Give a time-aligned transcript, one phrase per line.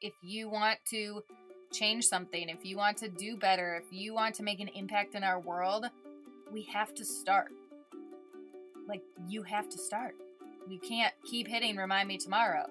[0.00, 1.22] if you want to
[1.72, 5.14] change something, if you want to do better, if you want to make an impact
[5.14, 5.86] in our world,
[6.52, 7.50] we have to start.
[8.88, 10.14] Like, you have to start.
[10.68, 12.66] You can't keep hitting remind me tomorrow.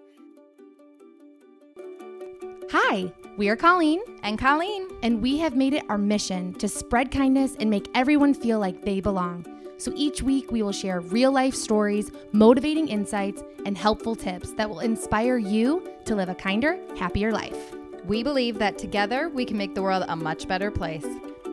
[2.71, 7.11] Hi, we are Colleen and Colleen, and we have made it our mission to spread
[7.11, 9.54] kindness and make everyone feel like they belong.
[9.77, 14.69] So each week we will share real life stories, motivating insights, and helpful tips that
[14.69, 17.75] will inspire you to live a kinder, happier life.
[18.05, 21.05] We believe that together we can make the world a much better place.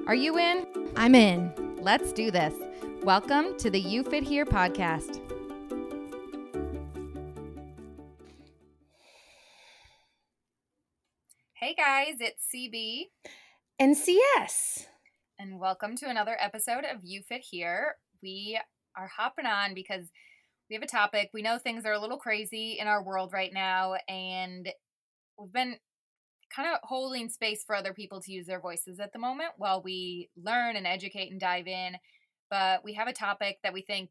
[0.07, 0.67] Are you in?
[0.95, 1.53] I'm in.
[1.81, 2.55] Let's do this.
[3.03, 5.21] Welcome to the You Fit Here podcast.
[11.55, 13.05] Hey guys, it's CB
[13.81, 14.87] and CS.
[15.41, 17.97] And welcome to another episode of You Fit Here.
[18.23, 18.59] We
[18.97, 20.07] are hopping on because
[20.69, 21.31] we have a topic.
[21.35, 24.69] We know things are a little crazy in our world right now, and
[25.39, 25.77] we've been
[26.55, 29.83] kind of holding space for other people to use their voices at the moment while
[29.83, 31.97] we learn and educate and dive in.
[32.51, 34.11] But we have a topic that we think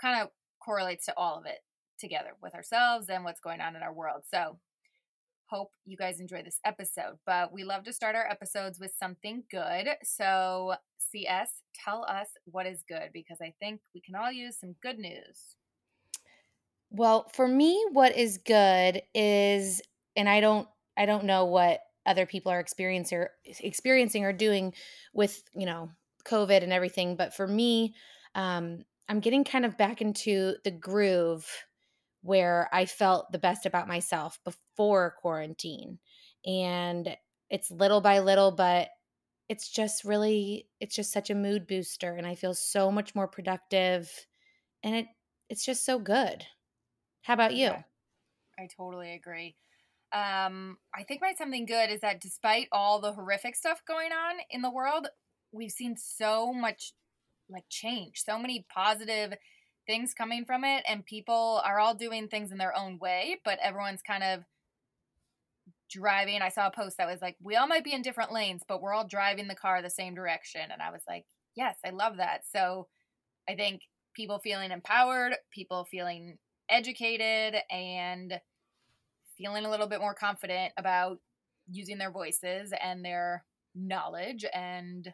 [0.00, 0.28] kind of
[0.64, 1.58] correlates to all of it
[1.98, 4.22] together with ourselves and what's going on in our world.
[4.30, 4.58] So,
[5.46, 7.18] hope you guys enjoy this episode.
[7.26, 9.88] But we love to start our episodes with something good.
[10.02, 10.74] So,
[11.14, 14.98] CS, tell us what is good because I think we can all use some good
[14.98, 15.56] news.
[16.90, 19.80] Well, for me, what is good is,
[20.16, 24.74] and I don't I don't know what other people are experiencing or experiencing or doing
[25.12, 25.90] with you know
[26.26, 27.94] COVID and everything, but for me,
[28.34, 31.46] um, I'm getting kind of back into the groove
[32.22, 35.98] where I felt the best about myself before quarantine,
[36.44, 37.16] and
[37.50, 38.88] it's little by little, but
[39.48, 43.28] it's just really it's just such a mood booster, and I feel so much more
[43.28, 44.26] productive,
[44.82, 45.08] and it
[45.48, 46.46] it's just so good.
[47.22, 47.72] How about you?
[47.72, 47.82] Yeah,
[48.58, 49.56] I totally agree
[50.12, 54.36] um, I think my something good is that despite all the horrific stuff going on
[54.50, 55.08] in the world,
[55.52, 56.94] we've seen so much
[57.48, 59.34] like change, so many positive
[59.86, 63.58] things coming from it, and people are all doing things in their own way, but
[63.60, 64.44] everyone's kind of
[65.94, 66.42] driving.
[66.42, 68.82] I saw a post that was like, we all might be in different lanes, but
[68.82, 70.62] we're all driving the car the same direction.
[70.72, 71.24] And I was like,
[71.54, 72.42] yes, I love that.
[72.50, 72.88] So
[73.48, 73.82] I think
[74.14, 76.38] people feeling empowered, people feeling
[76.68, 78.40] educated, and
[79.38, 81.18] feeling a little bit more confident about
[81.70, 83.44] using their voices and their
[83.74, 85.12] knowledge and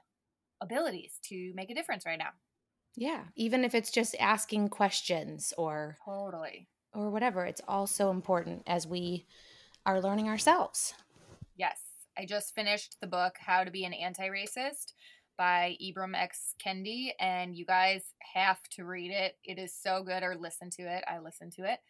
[0.62, 2.30] abilities to make a difference right now.
[2.96, 8.62] Yeah, even if it's just asking questions or totally or whatever, it's all so important
[8.66, 9.26] as we
[9.90, 10.94] are learning ourselves.
[11.56, 11.80] Yes,
[12.16, 14.92] I just finished the book How to Be an Anti-Racist
[15.36, 19.36] by Ibram X Kendi and you guys have to read it.
[19.42, 21.02] It is so good or listen to it.
[21.08, 21.80] I listen to it.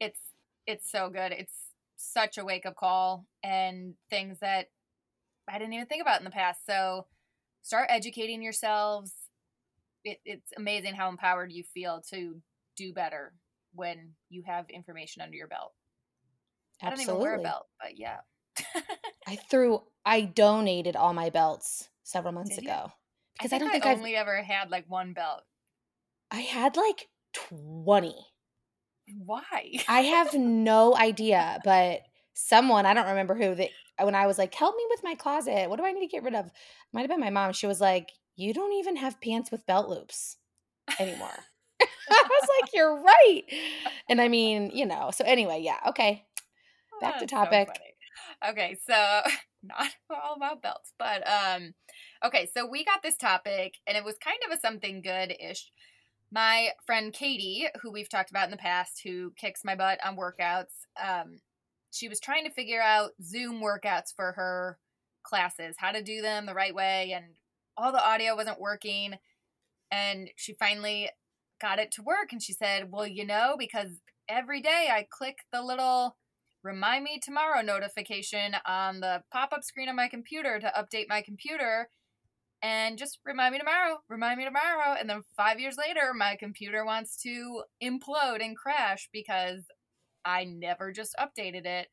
[0.00, 0.20] It's
[0.66, 1.32] it's so good.
[1.32, 1.52] It's
[1.98, 4.70] such a wake up call and things that
[5.46, 6.64] I didn't even think about in the past.
[6.64, 7.06] So
[7.60, 9.12] start educating yourselves.
[10.04, 12.40] It, it's amazing how empowered you feel to
[12.76, 13.34] do better
[13.74, 15.74] when you have information under your belt.
[16.82, 16.86] Absolutely.
[16.86, 18.18] I don't even wear a belt, but yeah.
[19.26, 22.92] I threw, I donated all my belts several months Did ago
[23.36, 25.42] because I, I, don't think I have only ever had like one belt.
[26.30, 28.14] I had like 20.
[29.24, 29.72] Why?
[29.88, 32.02] I have no idea, but
[32.34, 33.70] someone, I don't remember who, that
[34.00, 36.22] when I was like, help me with my closet, what do I need to get
[36.22, 36.50] rid of?
[36.92, 37.52] Might have been my mom.
[37.52, 40.36] She was like, you don't even have pants with belt loops
[40.98, 41.44] anymore.
[41.80, 43.42] I was like, you're right.
[44.08, 46.26] And I mean, you know, so anyway, yeah, okay.
[47.00, 47.68] Back to topic.
[47.68, 48.94] So okay, so
[49.62, 51.74] not all about belts, but um
[52.24, 55.70] okay, so we got this topic and it was kind of a something good-ish
[56.32, 60.16] my friend Katie, who we've talked about in the past, who kicks my butt on
[60.16, 61.38] workouts, um,
[61.96, 64.78] she was trying to figure out Zoom workouts for her
[65.22, 67.24] classes, how to do them the right way, and
[67.76, 69.14] all the audio wasn't working.
[69.90, 71.10] And she finally
[71.60, 73.88] got it to work, and she said, Well, you know, because
[74.28, 76.16] every day I click the little
[76.66, 81.22] remind me tomorrow notification on the pop up screen on my computer to update my
[81.22, 81.88] computer
[82.62, 84.96] and just remind me tomorrow, remind me tomorrow.
[84.98, 89.66] And then five years later, my computer wants to implode and crash because
[90.24, 91.88] I never just updated it.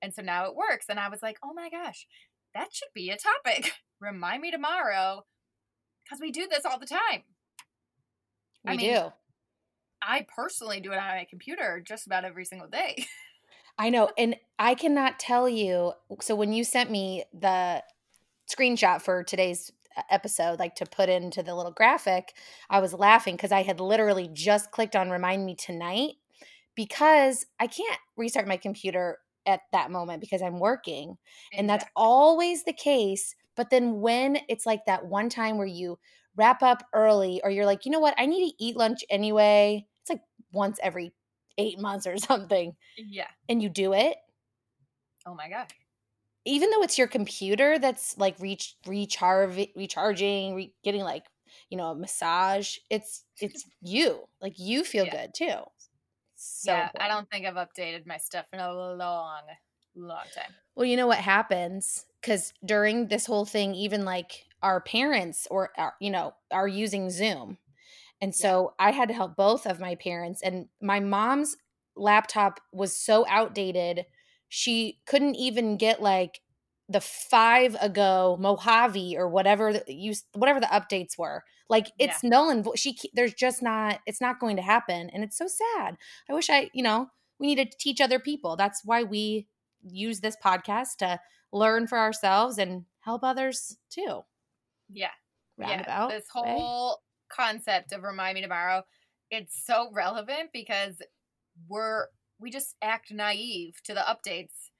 [0.00, 0.86] And so now it works.
[0.88, 2.06] And I was like, oh my gosh,
[2.54, 3.72] that should be a topic.
[4.00, 5.24] remind me tomorrow
[6.04, 7.24] because we do this all the time.
[8.64, 9.12] We I mean, do.
[10.02, 13.06] I personally do it on my computer just about every single day.
[13.78, 14.10] I know.
[14.16, 15.92] And I cannot tell you.
[16.20, 17.82] So when you sent me the
[18.50, 22.34] screenshot for today's uh, episode like to put into the little graphic
[22.68, 26.16] i was laughing because i had literally just clicked on remind me tonight
[26.74, 29.16] because i can't restart my computer
[29.46, 31.16] at that moment because I'm working.
[31.52, 33.34] And that's always the case.
[33.56, 35.98] But then when it's like that one time where you
[36.36, 39.86] wrap up early or you're like, you know what, I need to eat lunch anyway.
[40.00, 40.22] It's like
[40.52, 41.12] once every
[41.58, 42.76] eight months or something.
[42.96, 43.28] Yeah.
[43.48, 44.18] And you do it,
[45.26, 45.72] Oh my god.
[46.44, 51.24] even though it's your computer that's like reach recharge recharging, re- getting like,
[51.70, 54.26] you know, a massage, it's it's you.
[54.40, 55.10] Like you feel Yeah.
[55.10, 55.62] good too.
[56.36, 59.42] So yeah, I don't think I've updated my stuff in a long,
[59.94, 60.54] long time.
[60.74, 65.72] Well, you know what happens because during this whole thing, even like our parents or
[65.78, 67.58] our, you know are using Zoom,
[68.24, 68.42] and Yeah.
[68.42, 70.42] so I had to help both of my parents.
[70.42, 71.56] And my mom's
[71.96, 74.06] laptop was so outdated,
[74.48, 76.40] she couldn't even get like
[76.88, 81.42] the five ago Mojave or whatever the, you whatever the updates were.
[81.68, 82.06] Like Yeah.
[82.06, 85.46] it's null and she there's just not it's not going to happen, and it's so
[85.46, 85.96] sad.
[86.28, 88.56] I wish I you know we need to teach other people.
[88.56, 89.46] That's why we
[89.82, 91.20] use this podcast to
[91.52, 94.20] learn for ourselves and help others too.
[94.90, 95.10] Yeah.
[95.56, 96.10] Roundabout.
[96.10, 96.18] yeah.
[96.18, 96.98] This whole
[97.34, 98.82] concept of remind me tomorrow,
[99.30, 100.96] it's so relevant because
[101.68, 102.06] we're
[102.40, 104.70] we just act naive to the updates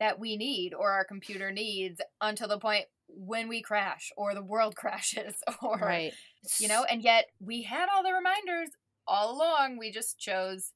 [0.00, 4.42] that we need or our computer needs until the point when we crash or the
[4.42, 6.12] world crashes or right.
[6.58, 8.70] you know and yet we had all the reminders
[9.06, 10.72] all along we just chose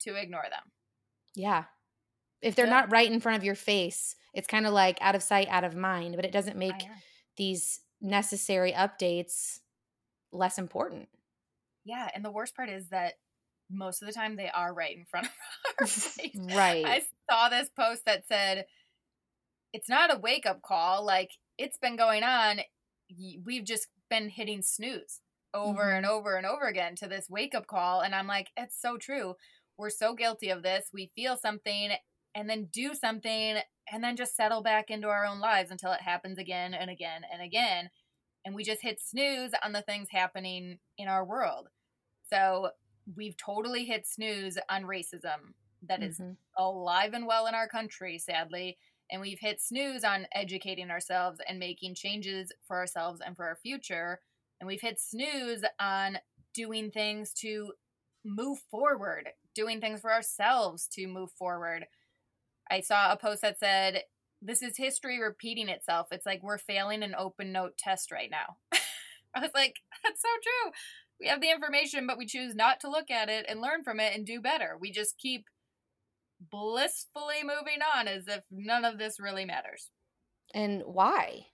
[0.00, 0.72] to ignore them
[1.34, 1.64] Yeah.
[2.40, 2.70] If they're Yeah.
[2.80, 5.64] not right in front of your face, it's kind of like out of sight, out
[5.64, 6.82] of mind, but it doesn't make
[7.36, 9.60] these necessary updates
[10.32, 11.08] less important.
[11.84, 13.14] yeah and the worst part is that
[13.70, 15.32] most of the time they are right in front of
[15.80, 16.84] our face Right.
[16.84, 18.66] I saw this post that said,
[19.72, 21.04] it's not a wake up call.
[21.04, 22.60] Like, it's been going on.
[23.44, 25.20] We've just been hitting snooze
[25.54, 26.14] over and mm-hmm.
[26.14, 28.00] over and over again to this wake up call.
[28.00, 29.34] And I'm like, it's so true.
[29.76, 30.88] We're so guilty of this.
[30.92, 31.92] We feel something
[32.34, 33.58] and then do something
[33.90, 37.22] and then just settle back into our own lives until it happens again and again
[37.32, 37.90] and again.
[38.44, 41.68] And we just hit snooze on the things happening in our world.
[42.24, 42.72] So
[43.16, 46.36] we've totally hit snooze on racism that is Mhm.
[46.56, 48.78] alive and well in our country, sadly.
[49.10, 53.56] And we've hit snooze on educating ourselves and making changes for ourselves and for our
[53.56, 54.20] future.
[54.60, 56.18] And we've hit snooze on
[56.52, 57.72] doing things to
[58.24, 61.86] move forward, doing things for ourselves to move forward.
[62.70, 64.04] I saw a post that said,
[64.40, 66.08] This is history repeating itself.
[66.10, 68.56] It's like we're failing an open note test right now.
[69.34, 70.72] I was like, That's so true.
[71.20, 73.98] We have the information, but we choose not to look at it and learn from
[73.98, 74.76] it and do better.
[74.80, 75.46] We just keep
[76.40, 79.90] blissfully moving on as if none of this really matters.
[80.54, 81.46] And why?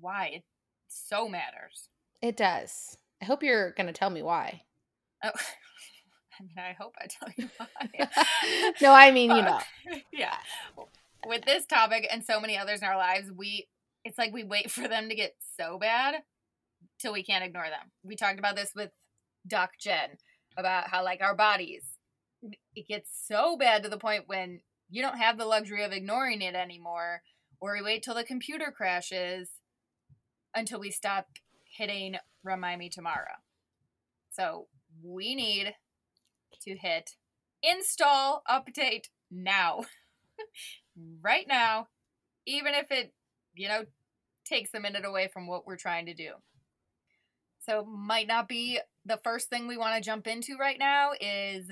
[0.00, 0.30] Why?
[0.36, 0.44] It
[0.88, 1.88] so matters.
[2.22, 2.96] It does.
[3.20, 4.62] I hope you're going to tell me why.
[5.22, 5.30] Oh,
[6.40, 8.72] I mean, I hope I tell you why.
[8.82, 9.60] no, I mean, you know.
[10.12, 10.36] yeah.
[11.26, 13.66] With this topic and so many others in our lives, we
[14.04, 16.22] it's like we wait for them to get so bad
[17.00, 17.90] till we can't ignore them.
[18.04, 18.90] We talked about this with
[19.46, 20.18] Doc Jen
[20.56, 21.82] about how like our bodies
[22.74, 26.42] it gets so bad to the point when you don't have the luxury of ignoring
[26.42, 27.22] it anymore
[27.60, 29.50] or we wait till the computer crashes
[30.54, 31.26] until we stop
[31.76, 33.36] hitting remind me tomorrow.
[34.30, 34.68] So,
[35.02, 35.74] we need
[36.62, 37.16] to hit
[37.62, 39.84] install update now.
[41.20, 41.88] right now,
[42.46, 43.12] even if it,
[43.54, 43.84] you know,
[44.44, 46.32] takes a minute away from what we're trying to do.
[47.60, 51.70] So, might not be the first thing we want to jump into right now is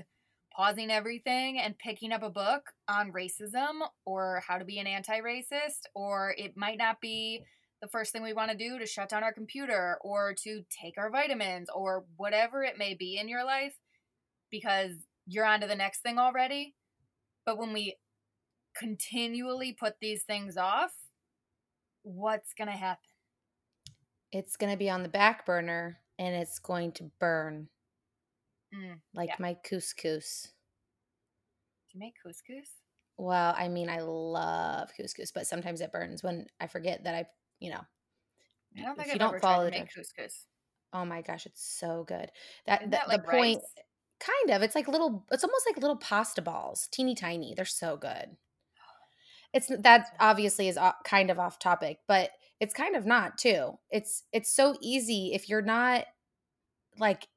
[0.54, 5.20] pausing everything and picking up a book on racism or how to be an anti
[5.20, 7.44] racist, or it might not be
[7.82, 10.94] the first thing we want to do to shut down our computer or to take
[10.96, 13.74] our vitamins or whatever it may be in your life
[14.50, 14.92] because
[15.26, 16.74] you're on to the next thing already.
[17.44, 17.96] But when we
[18.74, 20.94] continually put these things off,
[22.02, 23.08] what's going to happen?
[24.32, 27.70] It's going to be on the back burner and it's going to burn
[28.72, 29.38] Mm, like Yeah.
[29.38, 30.52] my couscous.
[31.88, 32.82] do you make couscous?
[33.16, 37.26] Well, I mean, I love couscous, but sometimes it burns when I forget that I,
[37.60, 37.84] you know,
[38.78, 40.46] I don't think if you I've don't ever follow the to make couscous.
[40.92, 42.30] Oh my gosh, it's so good.
[42.66, 43.74] That Isn't the, that the like point rice?
[44.20, 47.54] kind of it's like little it's almost like little pasta balls, teeny tiny.
[47.54, 48.36] They're so good.
[49.54, 52.30] It's that obviously is kind of off topic, but
[52.60, 53.78] it's kind of not too.
[53.90, 56.06] It's it's so easy if you're not
[56.98, 57.28] like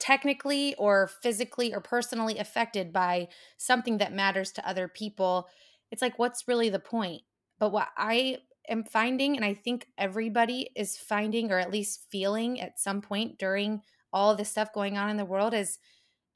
[0.00, 5.48] technically or physically or personally affected by something that matters to other people.
[5.92, 7.22] It's like what's really the point?
[7.60, 12.60] But what I am finding and I think everybody is finding or at least feeling
[12.60, 15.78] at some point during all this stuff going on in the world is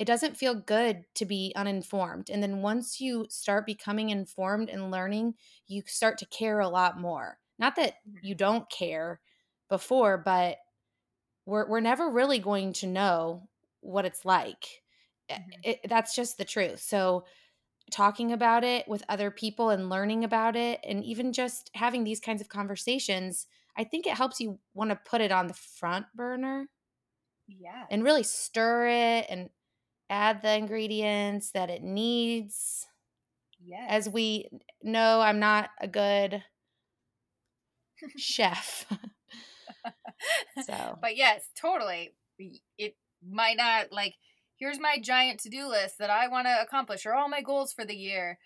[0.02, 2.30] it doesn't feel good to be uninformed.
[2.30, 5.36] And then once you start becoming informed and learning,
[5.68, 7.40] you start to care a lot more.
[7.58, 8.18] Not that Mm-hmm.
[8.20, 9.20] you don't care
[9.68, 10.58] before, but
[11.46, 13.48] we're we're never really going to know
[13.80, 14.82] what it's like.
[15.30, 15.62] I- Mhm.
[15.62, 16.80] it, that's just the truth.
[16.80, 17.24] So
[17.92, 22.20] talking about it with other people and learning about it and even just having these
[22.20, 26.06] kinds of conversations, I think it helps you want to put it on the front
[26.14, 26.68] burner
[27.46, 27.86] Yeah.
[27.90, 29.50] and really stir it and
[30.12, 32.86] add the ingredients that it needs.
[33.64, 33.86] Yes.
[33.88, 34.48] As we
[34.82, 36.42] know, I'm not a good
[38.16, 38.86] chef.
[40.66, 42.14] so, but yes, totally.
[42.76, 44.14] It might not like
[44.58, 47.84] here's my giant to-do list that I want to accomplish or all my goals for
[47.84, 48.38] the year.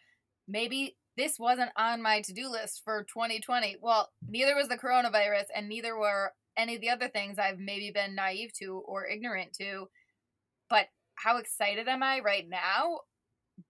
[0.47, 3.79] Maybe this wasn't on my to-do list for 2020.
[3.81, 7.91] Well, neither was the coronavirus and neither were any of the other things I've maybe
[7.91, 9.89] been naive to or ignorant to.
[10.71, 13.01] But how excited am I right now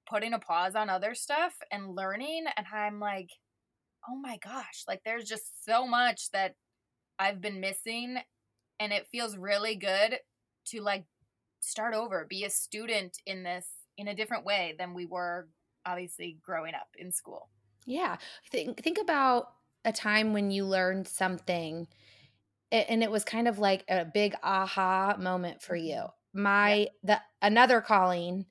[0.09, 3.31] putting a pause on other stuff and learning and I'm like,
[4.09, 6.55] "Oh my gosh, like there's just so much that
[7.19, 8.19] I've been missing
[8.81, 10.19] and it feels really good
[10.67, 11.05] to like
[11.61, 15.49] start over, be a student in this in a different way than we were
[15.87, 17.49] obviously growing up in school.
[17.87, 18.17] yeah,
[18.51, 19.53] think think about
[19.85, 21.87] a time when you learned something
[22.73, 25.87] and it was kind of like a big aha moment for mm-hmm.
[25.87, 26.05] you.
[26.37, 28.47] My the another Colleen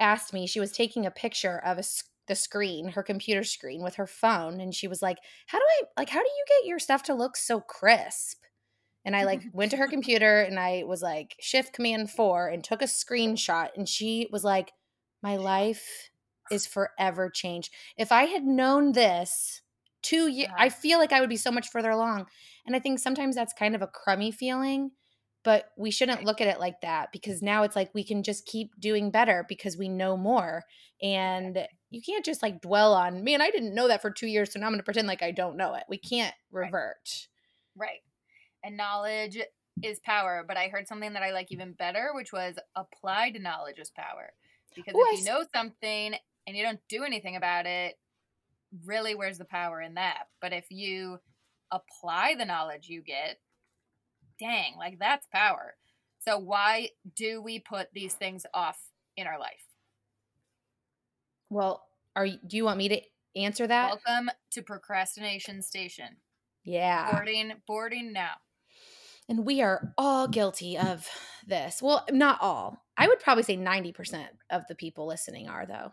[0.00, 1.84] asked me, she was taking a picture of a
[2.28, 5.18] the screen, her computer screen with her phone and she was like,
[5.48, 8.42] "How do I like how do you get your stuff to look so crisp?"
[9.04, 12.64] And I like went to her computer and I was like shift command 4 and
[12.64, 14.72] took a screenshot and she was like,
[15.22, 16.10] "My life
[16.50, 17.72] is forever changed.
[17.98, 19.62] If I had known this
[20.02, 20.50] 2 years.
[20.58, 22.26] I feel like I would be so much further along."
[22.66, 24.92] And I think sometimes that's kind of a crummy feeling,
[25.44, 28.46] but we shouldn't look at it like that because now it's like we can just
[28.46, 30.64] keep doing better because we know more.
[31.00, 34.52] And you can't just like dwell on, man, I didn't know that for two years,
[34.52, 35.84] so now I'm going to pretend like I don't know it.
[35.88, 37.28] We can't revert.
[37.76, 38.00] Right.
[38.64, 39.38] And knowledge
[39.82, 43.78] is power, but I heard something that I like even better, which was applied knowledge
[43.78, 44.32] is power.
[44.74, 46.14] Because Ooh, if you know something
[46.46, 47.94] and you don't do anything about it,
[48.84, 50.24] really where's the power in that?
[50.40, 51.18] But if you
[51.70, 53.38] apply the knowledge you get,
[54.38, 55.74] dang, like that's power.
[56.20, 58.78] So why do we put these things off
[59.16, 59.64] in our life?
[61.50, 61.84] Well,
[62.16, 63.00] are you, do you want me to
[63.36, 63.98] answer that?
[64.04, 66.16] Welcome to procrastination station.
[66.64, 67.10] yeah.
[67.12, 68.32] Boarding boarding now.
[69.28, 71.06] And we are all guilty of
[71.46, 71.80] this.
[71.82, 72.82] Well, not all.
[72.96, 75.92] I would probably say 90% of the people listening are, though.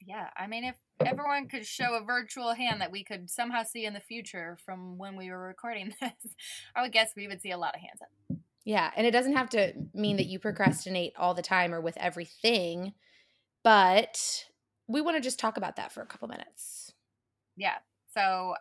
[0.00, 3.84] Yeah, I mean, if everyone could show a virtual hand that we could somehow see
[3.84, 6.34] in the future from when we were recording this,
[6.74, 8.38] I would guess we would see a lot of hands up.
[8.64, 11.96] Yeah, and it doesn't have to mean that you procrastinate all the time or with
[11.96, 12.92] everything,
[13.64, 14.44] but
[14.86, 16.92] we want to just talk about that for a couple minutes.
[17.56, 17.76] Yeah,
[18.14, 18.54] so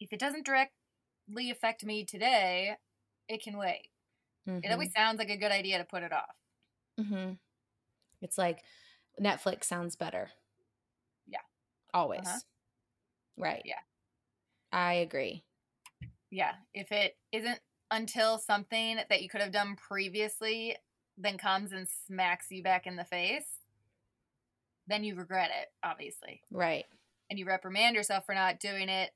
[0.00, 2.76] if it doesn't directly affect me today,
[3.28, 3.88] it can wait.
[4.46, 6.34] It always sounds like a good idea to put it off.
[6.98, 7.32] Mm-hmm.
[8.22, 8.62] It's like
[9.20, 10.30] Netflix sounds better.
[11.98, 12.00] Yeah.
[12.00, 12.26] Always.
[12.26, 12.38] Uh-huh.
[13.36, 13.62] Right.
[13.64, 13.80] Yeah.
[14.72, 15.44] I agree.
[16.30, 17.58] Yeah, if it isn't
[17.90, 20.76] until something that you could have done previously
[21.16, 23.48] then comes and smacks you back in the face,
[24.86, 26.42] then you regret it, obviously.
[26.50, 26.84] Right.
[27.30, 29.10] and you reprimand yourself for not doing it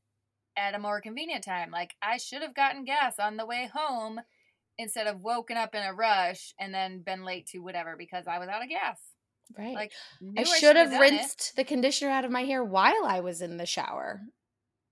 [0.57, 1.71] at a more convenient time.
[1.71, 4.21] Like I should have gotten gas on the way home
[4.79, 8.39] instead of woken up in a rush and then been late to whatever because I
[8.39, 8.99] was out of gas.
[9.57, 9.75] Right.
[9.75, 9.93] Like
[10.39, 11.01] I should have done it.
[11.01, 14.21] rinsed the conditioner out of my hair while I was in the shower.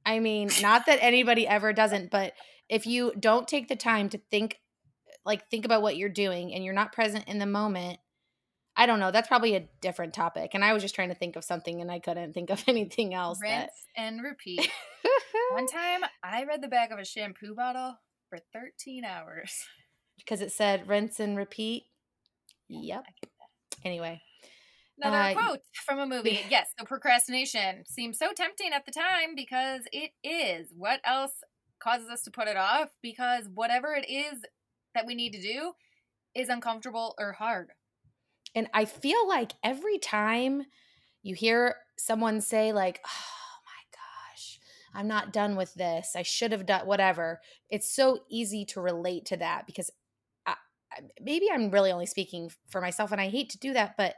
[0.04, 2.32] I mean, not that anybody ever doesn't, but
[2.68, 4.58] if you don't take the time to think
[5.24, 7.98] like think about what you're doing and you're not present in the moment,
[8.76, 10.52] I don't know, that's probably a different topic.
[10.54, 13.12] And I was just trying to think of something and I couldn't think of anything
[13.14, 14.70] else rinse and repeat.
[15.52, 19.52] One time I read the back of a shampoo bottle for 13 hours.
[20.16, 21.84] because it said rinse and repeat.
[22.68, 23.04] Yep.
[23.04, 23.28] That.
[23.84, 24.22] Anyway,
[25.02, 26.40] Another Uh, quote from a movie.
[26.48, 30.72] Yes, so procrastination seems so tempting at the time because it is.
[30.76, 31.32] What else
[31.78, 32.90] causes us to put it off?
[33.02, 34.44] Because whatever it is
[34.94, 35.72] that we need to do
[36.34, 37.72] is uncomfortable or hard.
[38.54, 40.64] And I feel like every time
[41.22, 43.96] you hear someone say, like, oh my
[44.32, 44.58] gosh,
[44.94, 46.14] I'm not done with this.
[46.16, 47.40] I should have done whatever.
[47.70, 49.90] It's so easy to relate to that because
[50.46, 50.56] I,
[50.92, 54.16] I- maybe I'm really only speaking for myself and I hate to do that, but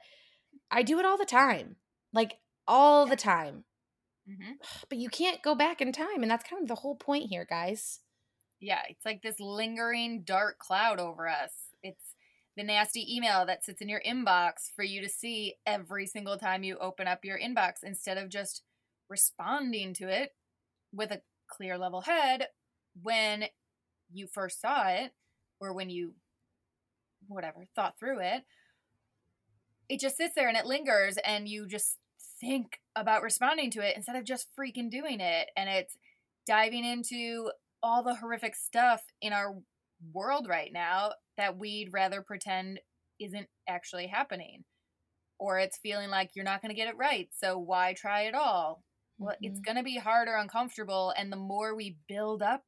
[0.72, 1.76] I do it all the time.
[2.12, 3.64] Like, all the time.
[4.26, 4.52] hmm
[4.88, 6.22] But you can't go back in time.
[6.22, 8.00] And that's kind of the whole point here, guys.
[8.60, 11.50] Yeah, it's like this lingering dark cloud over us.
[11.82, 12.14] It's
[12.56, 16.62] the nasty email that sits in your inbox for you to see every single time
[16.62, 18.62] you open up your inbox instead of just
[19.08, 20.30] responding to it
[20.92, 22.48] with a clear level head
[23.02, 23.46] when
[24.12, 25.12] you first saw it
[25.60, 26.12] or when you
[27.28, 28.44] whatever thought through it
[29.88, 31.98] it just sits there and it lingers and you just
[32.40, 35.96] think about responding to it instead of just freaking doing it and it's
[36.46, 37.50] diving into
[37.82, 39.54] all the horrific stuff in our
[40.12, 42.80] world right now that we'd rather pretend
[43.20, 44.64] isn't actually happening.
[45.38, 48.34] Or it's feeling like you're not going to get it right, so why try at
[48.34, 48.84] all?
[49.18, 49.44] Well, mm-hmm.
[49.44, 52.64] it's going to be hard or uncomfortable, and the more we build up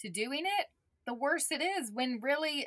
[0.00, 0.66] to doing it,
[1.06, 2.66] the worse it is when really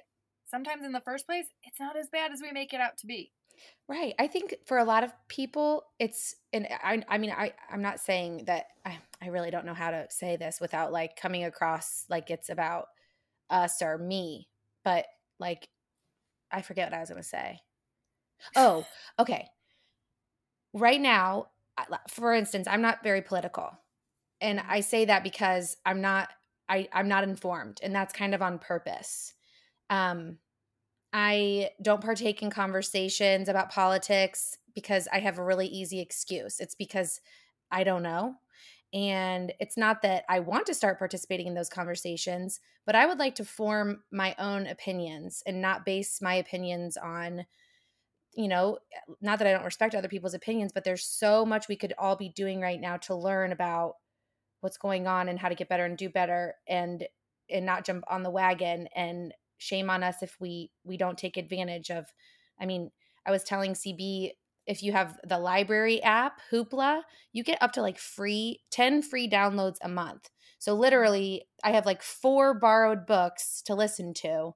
[0.49, 3.07] sometimes in the first place, it's not as bad as we make it out to
[3.07, 3.31] be.
[3.87, 4.13] Right.
[4.19, 7.99] I think for a lot of people, it's, and I, I mean, I, I'm not
[7.99, 12.05] saying that I, I really don't know how to say this without like coming across
[12.09, 12.87] like it's about
[13.49, 14.47] us or me,
[14.85, 15.05] but
[15.39, 15.67] like,
[16.51, 17.59] I forget what I was going to say.
[18.55, 18.85] Oh,
[19.19, 19.47] okay.
[20.73, 21.47] Right now,
[22.09, 23.71] for instance, I'm not very political.
[24.39, 26.29] And I say that because I'm not
[26.67, 29.33] I I'm not informed and that's kind of on purpose.
[29.89, 30.37] Um
[31.13, 36.59] I don't partake in conversations about politics because I have a really easy excuse.
[36.59, 37.19] It's because
[37.71, 38.35] I don't know.
[38.93, 43.19] And it's not that I want to start participating in those conversations, but I would
[43.19, 47.45] like to form my own opinions and not base my opinions on,
[48.33, 51.67] you know, eh, not that I don't respect other people's opinions, but there's so much
[51.67, 53.95] we could all be doing right now to learn about
[54.61, 57.07] what's going on and how to get better and do better and
[57.49, 61.37] and not jump on the wagon and shame on us if we we don't take
[61.37, 62.05] advantage of
[62.59, 62.89] i mean
[63.25, 64.31] i was telling cb
[64.65, 67.01] if you have the library app hoopla
[67.31, 70.29] you get up to like free 10 free downloads a month.
[70.59, 74.51] So literally i have like four borrowed books to listen to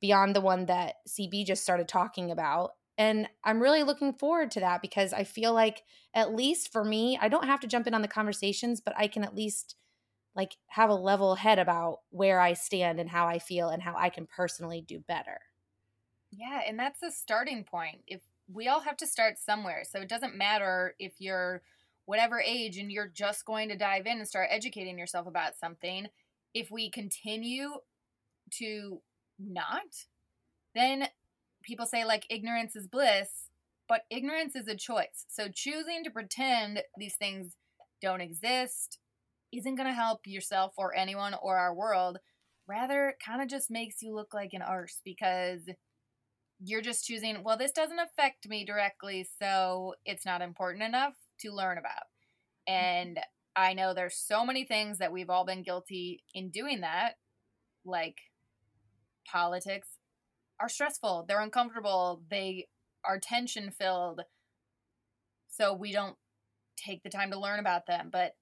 [0.00, 4.60] beyond the one that cb just started talking about and i'm really looking forward to
[4.60, 5.82] that because i feel like
[6.14, 9.06] at least for me i don't have to jump in on the conversations but i
[9.06, 9.76] can at least
[10.38, 13.94] like have a level head about where I stand and how I feel and how
[13.98, 15.40] I can personally do better.
[16.30, 18.02] Yeah, and that's a starting point.
[18.06, 18.20] If
[18.50, 19.82] we all have to start somewhere.
[19.84, 21.62] So it doesn't matter if you're
[22.06, 26.06] whatever age and you're just going to dive in and start educating yourself about something.
[26.54, 27.72] If we continue
[28.52, 29.02] to
[29.38, 30.06] not,
[30.74, 31.08] then
[31.62, 33.50] people say like ignorance is bliss,
[33.88, 35.26] but ignorance is a choice.
[35.28, 37.56] So choosing to pretend these things
[38.00, 38.98] don't exist
[39.52, 42.18] isn't going to help yourself or anyone or our world.
[42.66, 45.68] Rather, kind of just makes you look like an arse because
[46.60, 51.52] you're just choosing, well, this doesn't affect me directly, so it's not important enough to
[51.52, 52.04] learn about.
[52.66, 53.22] And mm-hmm.
[53.62, 57.14] I know there's so many things that we've all been guilty in doing that,
[57.84, 58.16] like
[59.30, 59.88] politics
[60.60, 62.66] are stressful, they're uncomfortable, they
[63.04, 64.22] are tension filled.
[65.48, 66.16] So we don't
[66.76, 68.10] take the time to learn about them.
[68.12, 68.32] But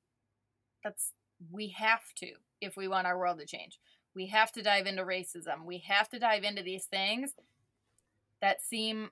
[0.87, 1.12] that's
[1.51, 3.79] we have to if we want our world to change.
[4.14, 5.64] We have to dive into racism.
[5.64, 7.33] We have to dive into these things
[8.40, 9.11] that seem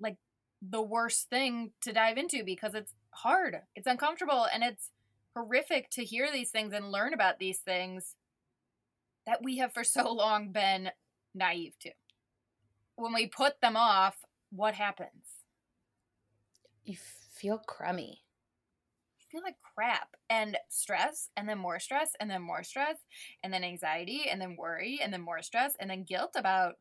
[0.00, 0.16] like
[0.60, 3.60] the worst thing to dive into because it's hard.
[3.76, 4.90] It's uncomfortable and it's
[5.34, 8.16] horrific to hear these things and learn about these things
[9.24, 10.90] that we have for so long been
[11.34, 11.90] naive to.
[12.96, 14.16] When we put them off,
[14.50, 15.24] what happens?
[16.84, 18.22] You feel crummy
[19.30, 22.96] feel like crap and stress and then more stress and then more stress
[23.42, 26.74] and then anxiety and then worry and then more stress and then guilt about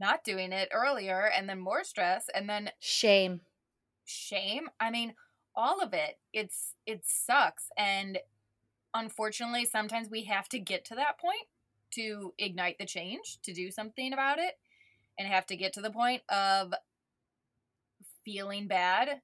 [0.00, 3.40] not doing it earlier and then more stress and then shame.
[4.04, 4.68] shame.
[4.80, 5.14] I mean
[5.54, 6.18] all of it.
[6.32, 8.18] It's it sucks and
[8.94, 11.46] unfortunately sometimes we have to get to that point
[11.90, 14.54] to ignite the change to do something about it
[15.18, 16.72] and have to get to the point of
[18.24, 19.20] feeling bad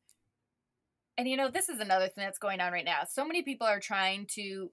[1.17, 3.01] and you know, this is another thing that's going on right now.
[3.09, 4.71] So many people are trying to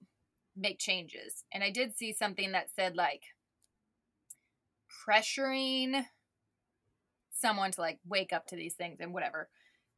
[0.56, 1.44] make changes.
[1.52, 3.22] And I did see something that said like
[5.06, 6.04] pressuring
[7.30, 9.48] someone to like wake up to these things and whatever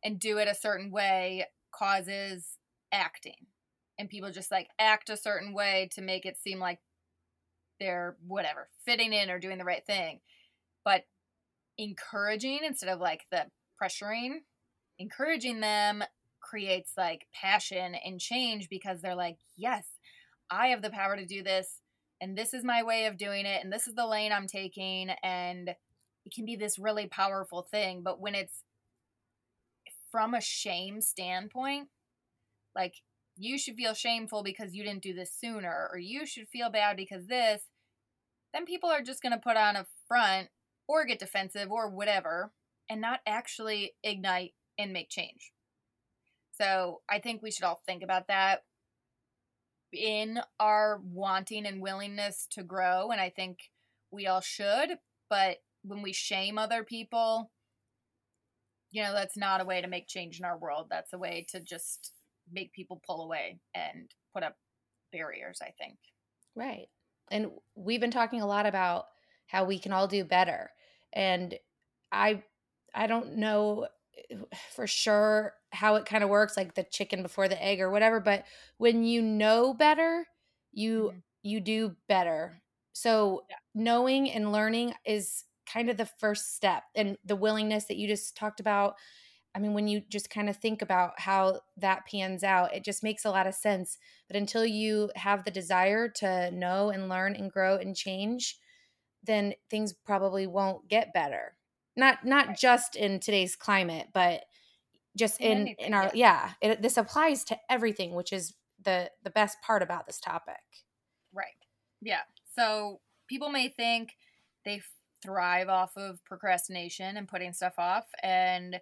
[0.02, 2.58] and do it a certain way causes
[2.92, 3.46] acting.
[3.98, 6.80] And people just like act a certain way to make it seem like
[7.80, 10.20] they're whatever, fitting in or doing the right thing.
[10.84, 11.04] But
[11.78, 13.46] encouraging instead of like the
[13.82, 14.40] pressuring,
[14.98, 16.04] encouraging them
[16.48, 19.86] creates like passion and change because they're like, yes,
[20.50, 21.80] I have the power to do this.
[22.20, 23.62] And this is my way of doing it.
[23.62, 25.10] And this is the lane I'm taking.
[25.22, 25.70] And
[26.24, 28.02] it can be this really powerful thing.
[28.04, 28.62] But when it's
[30.10, 31.88] from a shame standpoint,
[32.76, 32.94] like
[33.36, 36.96] you should feel shameful because you didn't do this sooner, or you should feel bad
[36.96, 37.62] because this,
[38.52, 40.48] then people are just going to put on a front
[40.86, 42.52] or get defensive or whatever
[42.88, 45.53] and not actually ignite and make change.
[46.58, 48.64] So I think we should all think about that
[49.92, 53.10] in our wanting and willingness to grow.
[53.10, 53.70] And I think
[54.10, 54.98] we all should.
[55.30, 57.50] But when we shame other people,
[58.90, 60.86] you know, that's not a way to make change in our world.
[60.90, 62.12] That's a way to just
[62.52, 64.56] make people pull away and put up
[65.12, 65.96] barriers, I think.
[66.54, 66.88] Right.
[67.30, 69.06] And we've been talking a lot about
[69.46, 70.70] how we can all do better.
[71.12, 71.54] And
[72.12, 72.42] I
[72.94, 73.88] I don't know
[74.74, 78.20] for sure how it kind of works like the chicken before the egg or whatever,
[78.20, 78.44] but
[78.78, 80.26] when you know better,
[80.72, 81.18] you mm-hmm.
[81.42, 82.60] you do better.
[82.92, 83.56] So yeah.
[83.74, 88.36] knowing and learning is kind of the first step and the willingness that you just
[88.36, 88.94] talked about
[89.54, 93.04] I mean, when you just kind of think about how that pans out, it just
[93.04, 93.98] makes a lot of sense.
[94.26, 98.58] But until you have the desire to know and learn and grow and change,
[99.22, 101.56] then things probably won't get better.
[101.96, 102.58] Not not right.
[102.58, 104.42] just in today's climate, but
[105.16, 106.50] just in in, anything, in our yeah.
[106.60, 110.62] yeah it, this applies to everything, which is the the best part about this topic.
[111.32, 111.46] Right.
[112.00, 112.22] Yeah.
[112.54, 114.16] So people may think
[114.64, 114.82] they
[115.22, 118.78] thrive off of procrastination and putting stuff off and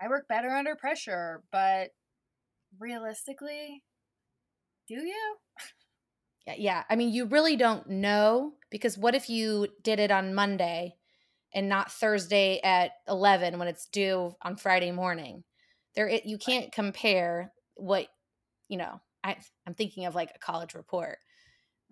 [0.00, 1.90] I work better under pressure, but
[2.78, 3.82] realistically,
[4.88, 5.36] do you?
[6.46, 6.82] Yeah, yeah.
[6.90, 10.96] I mean, you really don't know because what if you did it on Monday
[11.54, 15.44] and not Thursday at 11 when it's due on Friday morning?
[15.94, 18.08] There it, you can't compare what,
[18.68, 19.36] you know, I
[19.66, 21.18] I'm thinking of like a college report.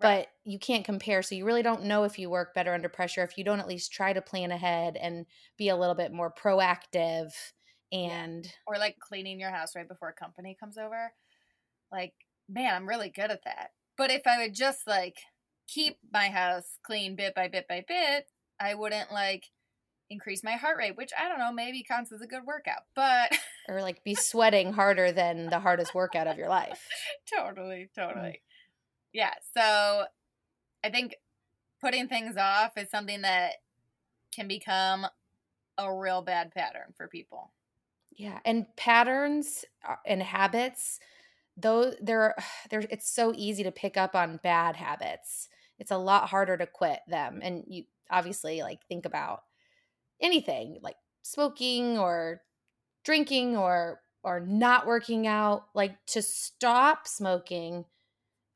[0.01, 0.25] Right.
[0.25, 3.23] But you can't compare, so you really don't know if you work better under pressure
[3.23, 5.25] if you don't at least try to plan ahead and
[5.57, 7.31] be a little bit more proactive
[7.93, 11.13] and or like cleaning your house right before a company comes over
[11.91, 12.13] like
[12.49, 15.15] man i'm really good at that but if i would just like
[15.67, 18.25] keep my house clean bit by bit by bit
[18.63, 19.49] i wouldn't like
[20.09, 23.31] increase my heart rate which i don't know maybe counts as a good workout but
[23.69, 26.87] or like be sweating harder than the hardest workout of your life
[27.33, 28.39] totally totally mm.
[29.13, 30.03] yeah so
[30.83, 31.15] i think
[31.81, 33.53] putting things off is something that
[34.33, 35.05] can become
[35.77, 37.51] a real bad pattern for people
[38.17, 40.99] yeah, and patterns uh, and habits,
[41.57, 42.35] though they're
[42.69, 45.49] there it's so easy to pick up on bad habits.
[45.79, 47.39] It's a lot harder to quit them.
[47.41, 49.41] And you obviously like think about
[50.21, 52.41] anything like smoking or
[53.03, 57.83] drinking or or not working out, like to stop smoking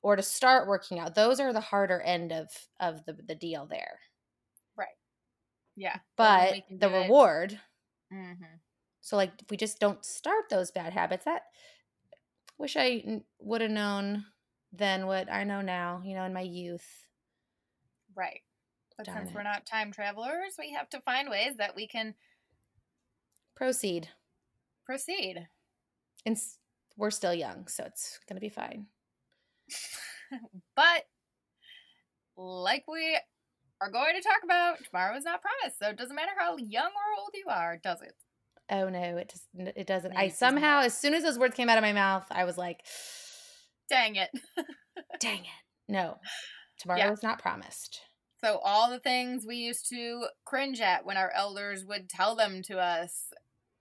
[0.01, 1.15] or to start working out.
[1.15, 2.47] Those are the harder end of
[2.79, 3.99] of the the deal there.
[4.77, 4.87] Right.
[5.75, 5.97] Yeah.
[6.15, 7.59] But the reward
[8.13, 8.43] mm-hmm.
[9.01, 11.43] So like if we just don't start those bad habits, that
[12.57, 14.25] wish I would have known
[14.73, 16.85] then what I know now, you know, in my youth.
[18.15, 18.41] Right.
[18.97, 19.35] But Darn since it.
[19.35, 22.15] we're not time travelers, we have to find ways that we can
[23.55, 24.09] proceed.
[24.85, 25.47] Proceed.
[26.25, 26.37] And
[26.97, 28.87] we're still young, so it's going to be fine.
[30.75, 31.03] but
[32.35, 33.19] like we
[33.81, 35.79] are going to talk about, tomorrow is not promised.
[35.79, 38.15] So it doesn't matter how young or old you are, does it?
[38.69, 40.15] oh no, it just it doesn't.
[40.15, 42.83] I somehow, as soon as those words came out of my mouth, I was like,
[43.89, 44.29] dang it,
[45.19, 45.91] dang it.
[45.91, 46.17] No,
[46.79, 47.11] tomorrow yeah.
[47.11, 48.01] is not promised.
[48.43, 52.61] So all the things we used to cringe at when our elders would tell them
[52.63, 53.31] to us,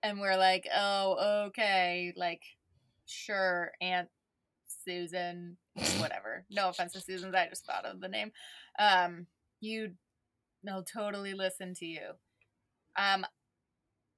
[0.01, 2.41] and we're like, oh, okay, like,
[3.05, 4.09] sure, Aunt
[4.83, 5.57] Susan,
[5.99, 6.45] whatever.
[6.49, 8.31] no offense to Susan's, I just thought of the name.
[8.79, 9.27] Um,
[9.59, 9.91] you,
[10.63, 12.09] they'll totally listen to you.
[12.97, 13.25] Um,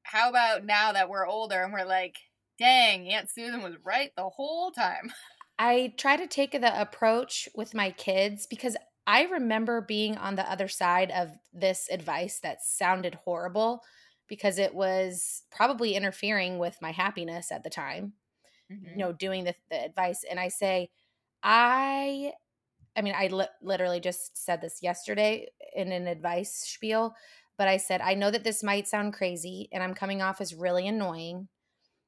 [0.04, 2.16] how about now that we're older and we're like,
[2.58, 5.12] dang, Aunt Susan was right the whole time?
[5.58, 8.78] I try to take the approach with my kids because
[9.10, 13.82] I remember being on the other side of this advice that sounded horrible
[14.28, 18.14] because it was probably interfering with my happiness at the time.
[18.72, 18.92] Mm-hmm.
[18.92, 20.24] You know, doing the, the advice.
[20.30, 20.92] And I say,
[21.42, 22.34] I
[22.96, 27.16] I mean, I li- literally just said this yesterday in an advice spiel
[27.60, 30.56] but I said, I know that this might sound crazy and I'm coming off as
[30.56, 31.50] really annoying.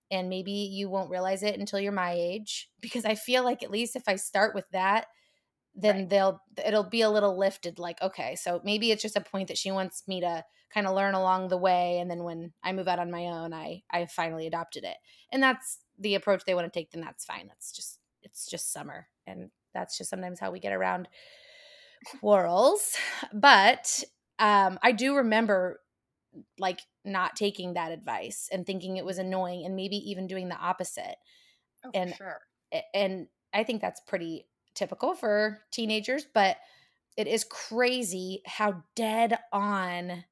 [0.09, 3.69] And maybe you won't realize it until you're my age because I feel like at
[3.69, 5.07] least if I start with that,
[5.75, 6.09] then right.
[6.09, 9.57] they'll it'll be a little lifted like okay so maybe it's just a point that
[9.57, 12.87] she wants me to kind of learn along the way and then when i move
[12.87, 14.97] out on my own i i finally adopted it
[15.31, 18.71] and that's the approach they want to take then that's fine that's just it's just
[18.71, 21.07] summer and that's just sometimes how we get around
[22.19, 22.97] quarrels
[23.33, 24.03] but
[24.41, 25.79] um, I do remember
[26.57, 30.55] like not taking that advice and thinking it was annoying and maybe even doing the
[30.55, 31.15] opposite.
[31.85, 32.39] Oh, and sure.
[32.93, 36.57] And I think that's pretty typical for teenagers, but
[37.17, 40.25] it is crazy how dead on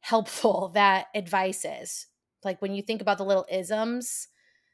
[0.00, 2.06] helpful that advice is.
[2.44, 4.28] Like when you think about the little isms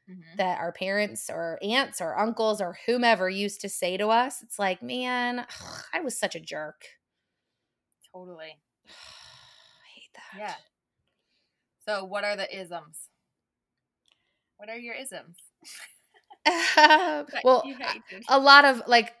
[0.07, 0.37] Mhm.
[0.37, 4.59] that our parents or aunts or uncles or whomever used to say to us, it's
[4.59, 5.45] like, man,
[5.93, 6.83] I was such a jerk.
[8.13, 8.61] Totally.
[8.87, 10.39] I hate that.
[10.39, 10.55] Yeah.
[11.85, 13.09] So, what are the isms?
[14.57, 15.37] What are your isms?
[17.43, 17.71] well,
[18.27, 19.13] a lot of like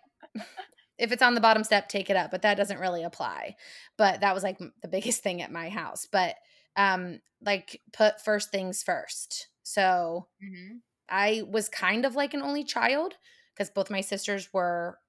[0.97, 3.55] if it's on the bottom step take it up but that doesn't really apply.
[3.97, 6.07] But that was like the biggest thing at my house.
[6.11, 6.35] But
[6.75, 9.49] um like put first things first.
[9.63, 10.83] So Mhm.
[11.09, 13.15] i was kind of like an only child
[13.53, 14.99] because both my sisters were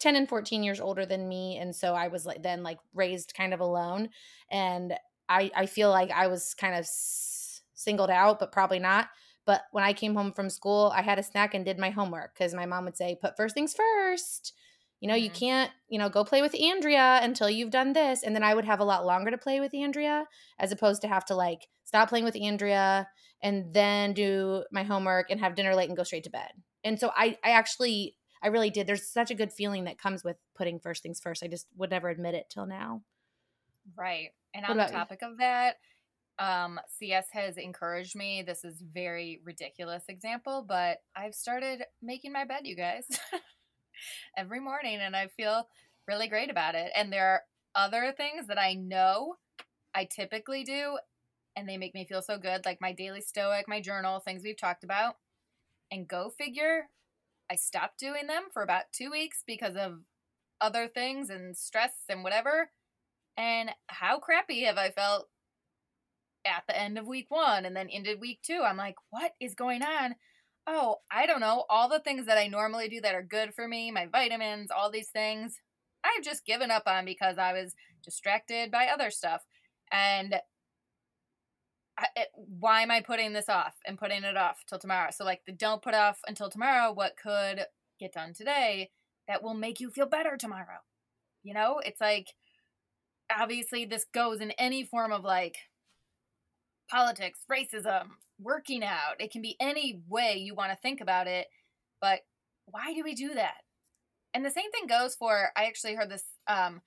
[0.00, 3.34] 10 and 14 years older than me and so i was like then like raised
[3.34, 4.10] kind of alone.
[4.50, 4.94] And
[5.28, 9.08] i i feel like i was kind of s- singled out but probably not
[9.50, 12.32] but when i came home from school i had a snack and did my homework
[12.34, 14.52] because my mom would say put first things first
[15.00, 15.34] you know you Mhm.
[15.34, 18.64] can't you know go play with andrea until you've done this and then i would
[18.64, 20.24] have a lot longer to play with andrea
[20.58, 23.08] as opposed to have to like stop playing with andrea
[23.42, 26.52] and then do my homework and have dinner late and go straight to bed
[26.84, 28.86] and so i i actually I really did.
[28.86, 31.42] There's such a good feeling that comes with putting first things first.
[31.42, 33.02] I just would never admit it till now.
[33.94, 34.30] Right.
[34.54, 34.98] And What on the about you?
[34.98, 35.76] topic of that,
[36.40, 38.42] um, CS has encouraged me.
[38.42, 43.04] This is very ridiculous example, but I've started making my bed, you guys,
[44.36, 45.68] every morning, and I feel
[46.08, 46.90] really great about it.
[46.96, 47.42] And there are
[47.74, 49.34] other things that I know
[49.94, 50.98] I typically do,
[51.56, 54.56] and they make me feel so good, like my daily stoic, my journal, things we've
[54.56, 55.16] talked about.
[55.92, 56.86] And go figure,
[57.50, 60.00] I stopped doing them for about two weeks because of
[60.60, 62.70] other things and stress and whatever.
[63.36, 65.28] And how crappy have I felt
[66.44, 68.62] at the end of week one and then into week two?
[68.64, 70.14] I'm like, what is going on?
[70.66, 71.64] Oh, I don't know.
[71.68, 74.90] All the things that I normally do that are good for me, my vitamins, all
[74.90, 75.58] these things,
[76.04, 77.74] I've just given up on because I was
[78.04, 79.42] distracted by other stuff.
[79.92, 80.36] And
[81.98, 85.10] I, it, why am I putting this off and putting it off till tomorrow?
[85.12, 87.66] So, like, the don't put off until tomorrow what could
[87.98, 88.90] get done today
[89.28, 90.78] that will make you feel better tomorrow.
[91.42, 92.28] You know, it's like
[93.30, 95.56] obviously this goes in any form of like
[96.90, 98.08] politics, racism,
[98.40, 99.20] working out.
[99.20, 101.46] It can be any way you want to think about it,
[102.00, 102.20] but
[102.66, 103.58] why do we do that?
[104.34, 106.82] And the same thing goes for I actually heard this um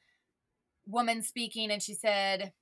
[0.85, 2.53] woman speaking and she said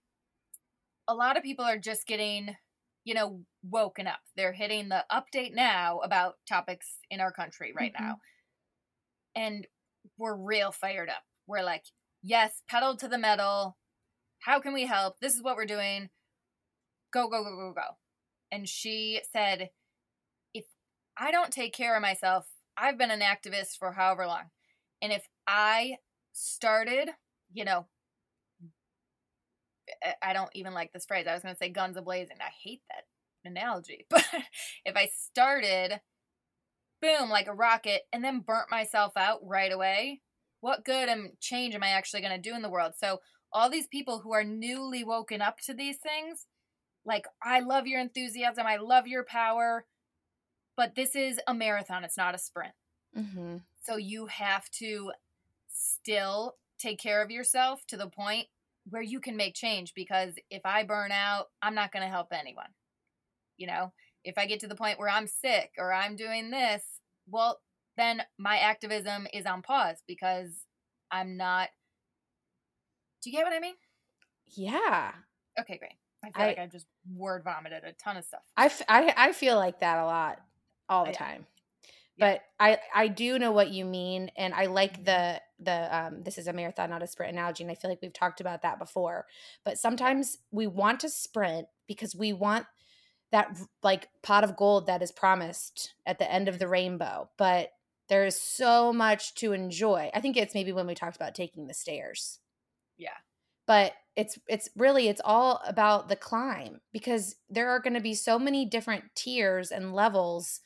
[1.07, 2.55] a lot of people are just getting
[3.03, 4.19] you know woken up.
[4.35, 7.99] They're hitting the update now about topics in our country right Mhm.
[7.99, 8.19] now.
[9.35, 9.67] And
[10.17, 11.23] we're real fired up.
[11.47, 11.85] We're like,
[12.21, 13.77] yes, pedal to the metal.
[14.39, 15.19] How can we help?
[15.19, 16.09] This is what we're doing.
[17.11, 17.97] Go, go, go, go, go.
[18.51, 19.69] And she said,
[20.53, 20.65] if
[21.17, 22.47] I don't take care of myself,
[22.77, 24.45] I've been an activist for however long.
[25.01, 25.97] And if I
[26.33, 27.09] started,
[27.53, 27.87] you know,
[30.21, 31.27] I- don't even like this phrase.
[31.27, 32.37] I was going to say guns a blazing.
[32.39, 33.05] I hate that
[33.49, 34.05] analogy.
[34.09, 34.25] But
[34.85, 35.99] if I started,
[37.01, 40.21] boom, like a rocket, and then burnt myself out right away,
[40.61, 42.93] what good and change am I actually going to do in the world?
[42.97, 43.19] So,
[43.53, 46.45] all these people who are newly woken up to these things,
[47.05, 49.85] like, I love your enthusiasm, I love your power,
[50.77, 52.73] but this is a marathon, it's not a sprint.
[53.17, 53.57] Mm-hmm.
[53.83, 55.11] So, you have to
[55.67, 58.47] still take care of yourself to the point
[58.89, 62.29] where you can make change because if I burn out, I'm not going to help
[62.31, 62.69] anyone.
[63.57, 66.83] You know, if I get to the point where I'm sick or I'm doing this,
[67.27, 67.59] well,
[67.97, 70.65] then my activism is on pause because
[71.11, 71.69] I'm not.
[73.21, 73.75] Do you get what I mean?
[74.47, 75.11] Yeah.
[75.59, 75.93] Okay, great.
[76.23, 78.43] I feel I- like I've just word vomited a ton of stuff.
[78.57, 80.39] I, f- I, I feel like that a lot
[80.89, 81.17] all the Yeah.
[81.17, 81.47] time.
[82.17, 82.33] Yeah.
[82.33, 86.37] But I, I do know what you mean, and I like the the um, this
[86.37, 88.79] is a marathon, not a sprint analogy, and I feel like we've talked about that
[88.79, 89.25] before.
[89.63, 92.65] But sometimes we want to sprint because we want
[93.31, 97.29] that like pot of gold that is promised at the end of the rainbow.
[97.37, 97.71] But
[98.09, 100.11] there is so much to enjoy.
[100.13, 102.39] I think it's maybe when we talked about taking the stairs
[102.97, 103.11] Yeah.
[103.71, 108.13] But it's it's really it's all about the climb because there are going to be
[108.13, 110.59] so many different tiers and levels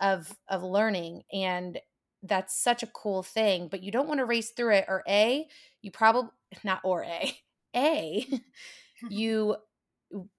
[0.00, 1.80] of of learning and
[2.22, 5.44] that's such a cool thing but you don't want to race through it or a
[5.80, 6.30] you probably
[6.62, 7.36] not or a
[7.76, 8.24] a
[9.10, 9.56] you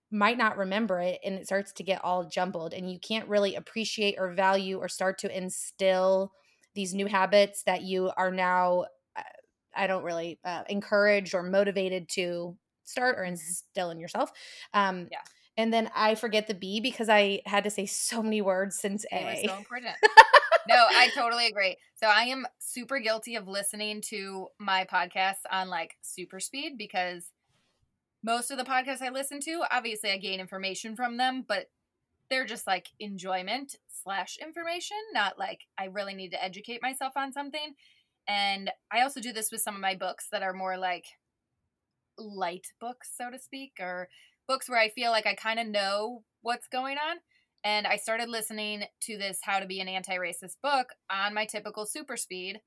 [0.10, 3.54] might not remember it and it starts to get all jumbled and you can't really
[3.54, 6.32] appreciate or value or start to instill
[6.74, 8.86] these new habits that you are now
[9.76, 14.32] i don't really uh, encourage or motivated to start or instill in yourself
[14.74, 15.20] um Yeah.
[15.58, 19.06] and then i forget the b because i had to say so many words since
[19.12, 19.96] It was a so important.
[20.68, 21.76] no, I totally agree.
[21.96, 27.32] So I am super guilty of listening to my podcasts on like super speed because
[28.24, 31.70] most of the podcasts I listen to, obviously I gain information from them, but
[32.30, 37.34] they're just like enjoyment slash information, not like I really need to educate myself on
[37.34, 37.76] something.
[38.28, 41.06] And I also do this with some of my books that are more like
[42.18, 44.08] light books, so to speak, or
[44.48, 47.18] books where I feel like I kind of know what's going on.
[47.64, 51.46] And I started listening to this How to Be an Anti Racist book on my
[51.46, 52.60] typical super speed.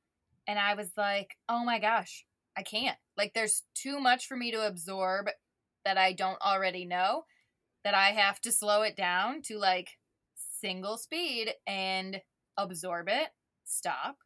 [0.46, 2.24] And I was like, oh my gosh,
[2.56, 2.96] I can't.
[3.16, 5.26] Like, there's too much for me to absorb
[5.84, 7.24] that I don't already know
[7.84, 9.90] that I have to slow it down to like
[10.34, 12.20] single speed and
[12.56, 13.28] absorb it,
[13.64, 14.16] stop,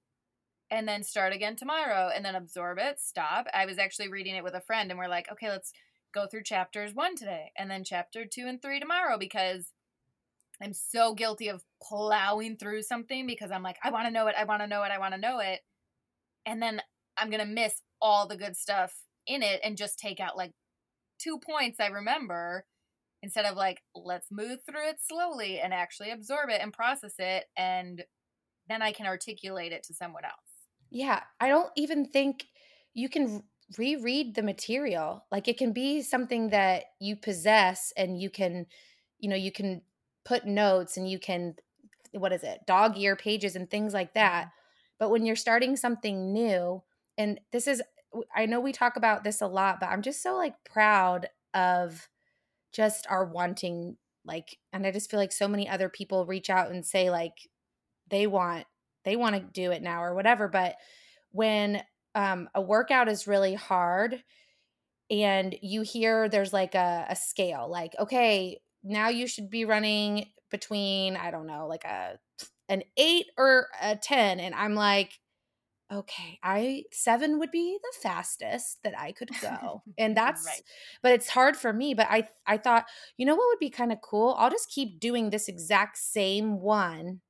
[0.70, 3.46] and then start again tomorrow and then absorb it, stop.
[3.52, 5.72] I was actually reading it with a friend and we're like, okay, let's
[6.14, 9.72] go through chapters one today and then chapter two and three tomorrow because
[10.62, 14.34] I'm so guilty of plowing through something because I'm like, I want to know it,
[14.38, 15.60] I want to know it, I want to know it.
[16.44, 16.82] And then
[17.16, 18.94] I'm going to miss all the good stuff
[19.26, 20.52] in it and just take out like
[21.18, 22.66] two points I remember
[23.22, 27.44] instead of like, let's move through it slowly and actually absorb it and process it.
[27.56, 28.04] And
[28.68, 30.49] then I can articulate it to someone else.
[30.90, 31.20] Yeah.
[31.40, 32.46] I don't even think
[32.94, 33.44] you can
[33.78, 35.24] reread the material.
[35.30, 38.66] Like it can be something that you possess and you can,
[39.18, 39.82] you know, you can
[40.24, 41.54] put notes and you can,
[42.12, 44.46] what is it, dog ear pages and things like that.
[44.46, 44.50] Mm-hmm.
[44.98, 46.82] But when you're starting something new,
[47.16, 47.82] and this is,
[48.34, 52.08] I know we talk about this a lot, but I'm just so like proud of
[52.72, 56.70] just our wanting, like, and I just feel like so many other people reach out
[56.70, 57.48] and say, like,
[58.08, 58.66] they want,
[59.04, 60.48] they want to do it now or whatever.
[60.48, 60.76] But
[61.32, 61.82] when
[62.14, 64.22] um, a workout is really hard
[65.10, 70.26] and you hear there's like a, a scale like okay now you should be running
[70.50, 72.18] between i don't know like a
[72.68, 75.18] an eight or a 10 and i'm like
[75.92, 80.62] okay i seven would be the fastest that i could go and that's right.
[81.02, 82.86] but it's hard for me but i i thought
[83.16, 86.60] you know what would be kind of cool i'll just keep doing this exact same
[86.60, 87.20] one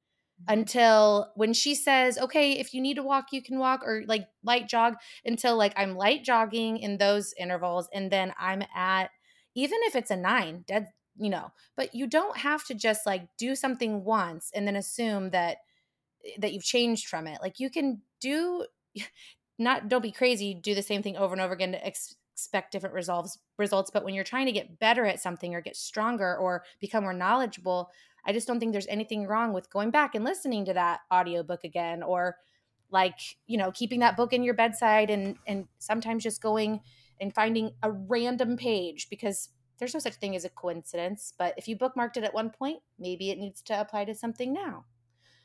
[0.49, 4.27] until when she says, okay, if you need to walk, you can walk or like
[4.43, 7.89] light jog until like I'm light jogging in those intervals.
[7.93, 9.11] And then I'm at,
[9.55, 13.29] even if it's a nine, dead, you know, but you don't have to just like
[13.39, 15.59] do something once and then assume that
[16.25, 17.41] eh, that you've changed from it.
[17.43, 18.67] Like you can do
[19.59, 22.73] not don't be crazy, do the same thing over and over again to ex- expect
[22.73, 26.37] different results results, but when you're trying to get better at something or get stronger
[26.39, 27.91] or become more knowledgeable,
[28.25, 31.65] I just don't think there's anything wrong with going back and listening to that audiobook
[31.65, 32.37] again or
[32.91, 36.81] like, you know, keeping that book in your bedside and and sometimes just going
[37.21, 41.67] and finding a random page because there's no such thing as a coincidence, but if
[41.67, 44.85] you bookmarked it at one point, maybe it needs to apply to something now.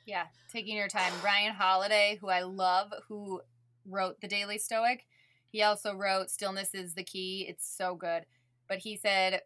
[0.05, 1.13] Yeah, taking your time.
[1.23, 3.41] Ryan Holiday, who I love, who
[3.87, 5.05] wrote The Daily Stoic,
[5.49, 7.45] he also wrote Stillness is the Key.
[7.47, 8.25] It's so good.
[8.67, 9.41] But he said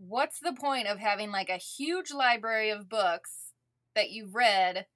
[0.00, 3.52] what's the point of having like a huge library of books
[3.94, 4.86] that you've read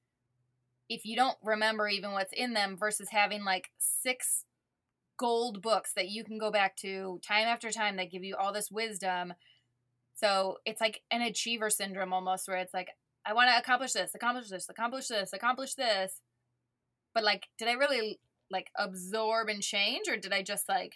[0.89, 4.45] if you don't remember even what's in them versus having like six
[5.17, 8.53] gold books that you can go back to time after time that give you all
[8.53, 9.35] this wisdom.
[10.15, 12.89] So it's like an achiever syndrome almost where it's like,
[13.25, 16.21] I want to accomplish this, accomplish this, accomplish this, accomplish this.
[17.15, 18.19] But like, did I really
[18.51, 20.95] like absorb and change or did I just like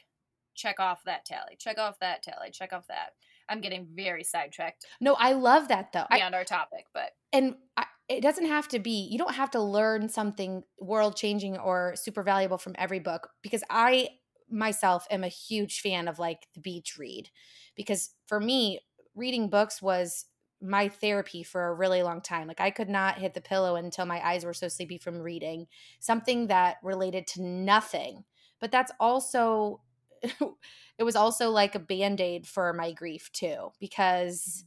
[0.54, 3.10] check off that tally, check off that tally, check off that?
[3.48, 4.86] I'm getting very sidetracked.
[5.00, 6.06] No, I love that though.
[6.10, 9.08] Beyond I, our topic, but and I, it doesn't have to be.
[9.10, 13.62] You don't have to learn something world changing or super valuable from every book because
[13.70, 14.08] I
[14.50, 17.30] myself am a huge fan of like the beach read
[17.74, 18.80] because for me
[19.14, 20.26] reading books was
[20.60, 22.48] my therapy for a really long time.
[22.48, 25.66] Like I could not hit the pillow until my eyes were so sleepy from reading
[26.00, 28.24] something that related to nothing.
[28.60, 29.82] But that's also
[30.98, 34.64] it was also like a band-aid for my grief too because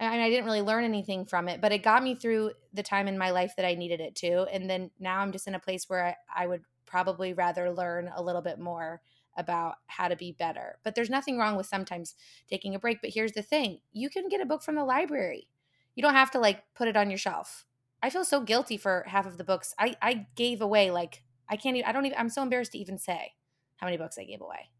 [0.00, 0.12] mm-hmm.
[0.12, 3.08] and I didn't really learn anything from it, but it got me through the time
[3.08, 4.46] in my life that I needed it to.
[4.52, 8.10] And then now I'm just in a place where I, I would probably rather learn
[8.14, 9.00] a little bit more
[9.36, 10.78] about how to be better.
[10.82, 12.14] But there's nothing wrong with sometimes
[12.48, 13.00] taking a break.
[13.00, 15.48] But here's the thing you can get a book from the library,
[15.94, 17.66] you don't have to like put it on your shelf.
[18.02, 19.74] I feel so guilty for half of the books.
[19.78, 22.78] I, I gave away like, I can't even, I don't even, I'm so embarrassed to
[22.78, 23.32] even say
[23.76, 24.70] how many books I gave away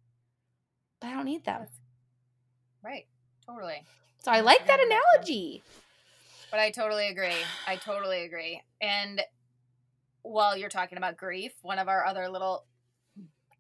[1.01, 1.67] but I don't need them.
[2.83, 3.07] Right.
[3.47, 3.85] Totally.
[4.23, 5.63] So I like that uh, analogy.
[6.51, 7.33] But I totally agree.
[7.67, 8.63] I totally agree.
[8.81, 9.23] And
[10.23, 12.67] while you're talking about grief, one of our other little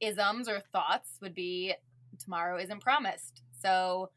[0.00, 1.74] isms or thoughts would be
[2.18, 3.42] tomorrow isn't promised.
[3.62, 4.10] So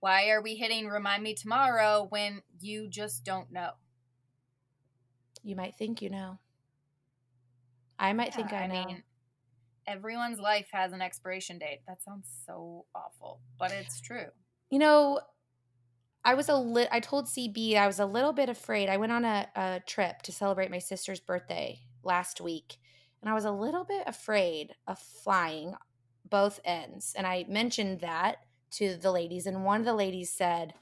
[0.00, 3.70] why are we hitting remind me tomorrow when you just don't know?
[5.42, 6.38] You might think you know.
[7.98, 8.86] I might yeah, think I, I know.
[8.86, 9.02] Mean,
[9.86, 11.80] everyone's life has an expiration date.
[11.86, 14.26] That sounds so awful, but it's true.
[14.70, 15.20] You know,
[16.24, 16.88] I was a lit.
[16.92, 18.88] I told CB I was a little bit afraid.
[18.88, 22.76] I went on a, a trip to celebrate my sister's birthday last week,
[23.20, 25.74] and I was a little bit afraid of flying
[26.28, 27.14] both ends.
[27.16, 28.36] And I mentioned that
[28.72, 30.74] to the ladies, and one of the ladies said,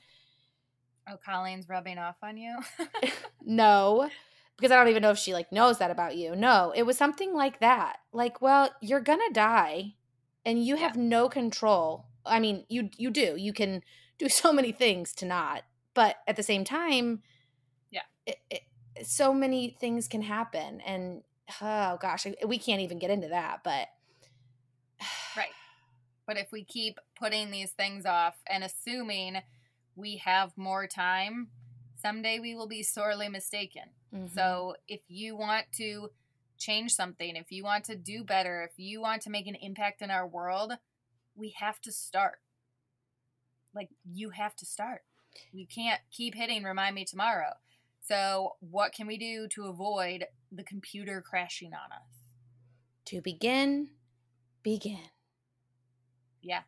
[1.09, 2.59] "Oh, Colleen's rubbing off on you."
[3.45, 4.11] no,
[4.59, 6.35] because I don't even know if she like knows that about you.
[6.35, 7.99] No, it was something like that.
[8.13, 9.95] Like, well, you're gonna die,
[10.45, 12.07] and you have no control.
[12.27, 13.37] I mean, you you do.
[13.37, 13.83] You can
[14.19, 15.63] do so many things to not,
[15.95, 17.23] but at the same time,
[17.91, 18.63] yeah, it, it,
[19.05, 21.23] so many things can happen, and
[21.63, 23.61] oh gosh, we can't even get into that.
[23.63, 23.87] But
[25.37, 25.47] right,
[26.27, 29.39] but if we keep putting these things off and assuming
[29.95, 31.49] we have more time,
[31.95, 33.85] someday we will be sorely mistaken.
[34.15, 34.35] Mm-hmm.
[34.35, 36.11] So if you want to
[36.59, 40.03] change something, if you want to do better, if you want to make an impact
[40.03, 40.73] in our world,
[41.35, 42.41] we have to start.
[43.75, 45.03] Like you have to start.
[45.53, 47.55] You can't keep hitting remind me tomorrow.
[48.01, 52.33] So, what can we do to avoid the computer crashing on us?
[53.07, 53.91] To begin,
[54.63, 55.11] begin.
[56.43, 56.63] Yeah.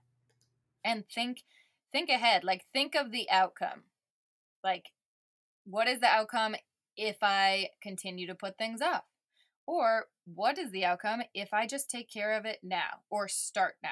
[0.85, 1.43] And think
[1.93, 2.45] think ahead.
[2.45, 3.85] Like think of the outcome.
[4.63, 4.87] Like
[5.65, 6.57] what is the outcome
[7.01, 9.05] if I continue to put things off?
[9.67, 13.77] Or what is the outcome if I just take care of it now or start
[13.83, 13.91] now?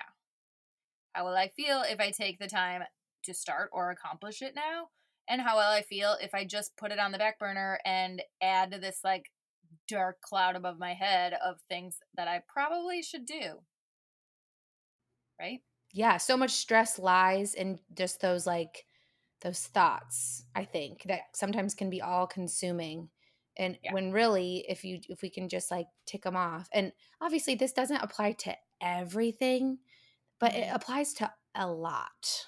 [1.14, 2.82] How will I feel if I take the time
[3.24, 4.88] to start or accomplish it now?
[5.26, 8.22] And how will I feel if I just put it on the back burner and
[8.42, 9.30] add this like
[9.88, 13.62] dark cloud above my head of things that I probably should do?
[15.40, 15.60] Right?
[15.92, 18.84] Yeah, so much stress lies in just those like
[19.42, 23.08] those thoughts i think that sometimes can be all consuming
[23.58, 23.92] and yeah.
[23.92, 27.72] when really if you if we can just like tick them off and obviously this
[27.72, 29.78] doesn't apply to everything
[30.38, 30.76] but it mm-hmm.
[30.76, 32.46] applies to a lot.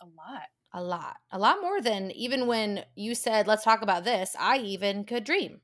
[0.00, 0.42] A lot.
[0.72, 1.16] A lot.
[1.32, 5.24] A lot more than even when you said let's talk about this i even could
[5.24, 5.60] dream.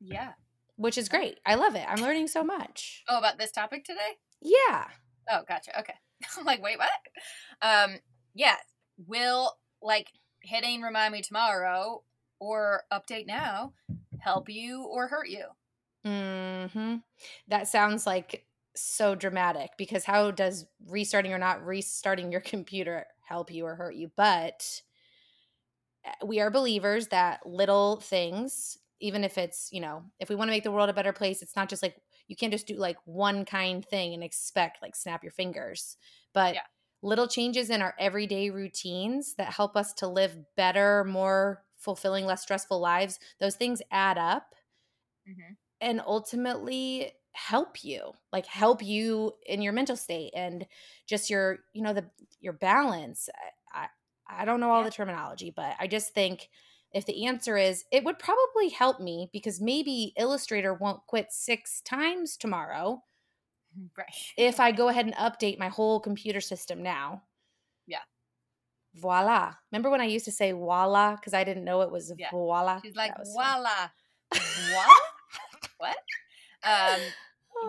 [0.00, 0.32] Yeah.
[0.76, 1.40] Which is great.
[1.44, 1.84] I love it.
[1.88, 3.02] I'm learning so much.
[3.08, 4.18] Oh about this topic today?
[4.40, 4.84] Yeah.
[5.28, 5.78] Oh gotcha.
[5.80, 5.94] Okay
[6.38, 6.90] I'm like, wait, what?
[7.62, 7.96] Um,
[8.34, 8.56] yeah,
[9.06, 10.08] will like
[10.42, 12.02] hitting remind me tomorrow
[12.40, 13.72] or update now
[14.18, 15.44] help you or hurt you?
[16.04, 16.96] Hmm.
[17.48, 23.50] That sounds like so dramatic because how does restarting or not restarting your computer help
[23.50, 24.10] you or hurt you?
[24.16, 24.82] But
[26.04, 30.48] eh, we are believers that little things, even if it's, you know, if we want
[30.48, 31.96] to make the world a better place, it's not just like
[32.28, 35.96] you can't just do like one kind thing and expect like snap your fingers
[36.32, 36.60] but yeah.
[37.02, 42.42] little changes in our everyday routines that help us to live better more fulfilling less
[42.42, 44.54] stressful lives those things add up
[45.28, 45.54] mm-hmm.
[45.80, 50.66] and ultimately help you like help you in your mental state and
[51.06, 52.04] just your you know the
[52.40, 53.28] your balance
[53.72, 53.86] i
[54.26, 54.88] i, I don't know all yeah.
[54.88, 56.48] the terminology but i just think
[56.92, 61.80] if the answer is it would probably help me because maybe Illustrator won't quit six
[61.82, 63.02] times tomorrow.
[63.96, 64.06] Right.
[64.36, 67.22] If I go ahead and update my whole computer system now.
[67.86, 67.98] Yeah.
[68.94, 69.54] Voila.
[69.70, 72.30] Remember when I used to say voila because I didn't know it was yeah.
[72.30, 72.80] voila?
[72.82, 73.90] She's like, voila.
[74.32, 74.84] voila?
[75.78, 75.96] what?
[76.64, 77.00] Um,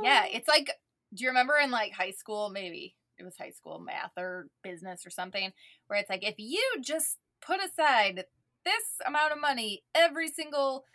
[0.03, 0.71] yeah, it's like,
[1.13, 5.05] do you remember in like high school, maybe it was high school math or business
[5.05, 5.51] or something,
[5.87, 8.23] where it's like, if you just put aside
[8.69, 10.85] this amount of money every single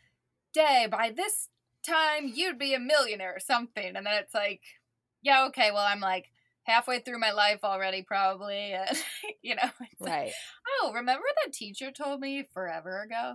[0.52, 0.86] day.
[0.90, 1.48] By this
[1.86, 3.96] time you'd be a millionaire or something.
[3.96, 4.60] And then it's like
[5.22, 6.26] yeah okay well i'm like
[6.64, 8.74] halfway through my life already probably.
[8.88, 8.96] And
[9.42, 10.32] you know right like,
[10.80, 13.34] oh remember that teacher told me forever ago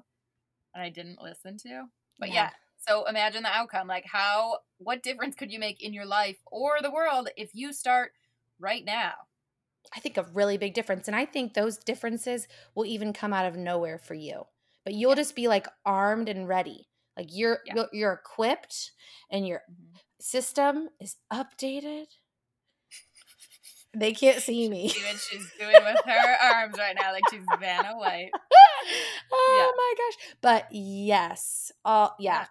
[0.74, 1.86] and i didn't listen to?
[2.18, 2.34] But yeah.
[2.34, 2.50] yeah.
[2.88, 3.88] so imagine the outcome.
[3.88, 7.74] Like how what difference could you make in your life or the world if you
[7.74, 8.14] start
[8.60, 9.14] right now
[9.96, 11.08] I think a really big difference.
[11.08, 14.44] And I think those differences will even come out of nowhere for you.
[14.86, 15.16] But you'll yeah.
[15.16, 16.88] just be like armed and ready.
[17.18, 17.74] Like you're yeah.
[17.76, 18.92] you're, you're, equipped
[19.30, 19.98] and your mm-hmm.
[20.22, 22.06] system is updated.
[23.94, 24.90] They can't see me.
[24.90, 28.30] See what she's doing with her arms right now, like she's Vanna White.
[29.34, 29.76] oh yeah.
[29.76, 30.36] my gosh.
[30.42, 31.72] But yes.
[31.84, 32.46] all yeah.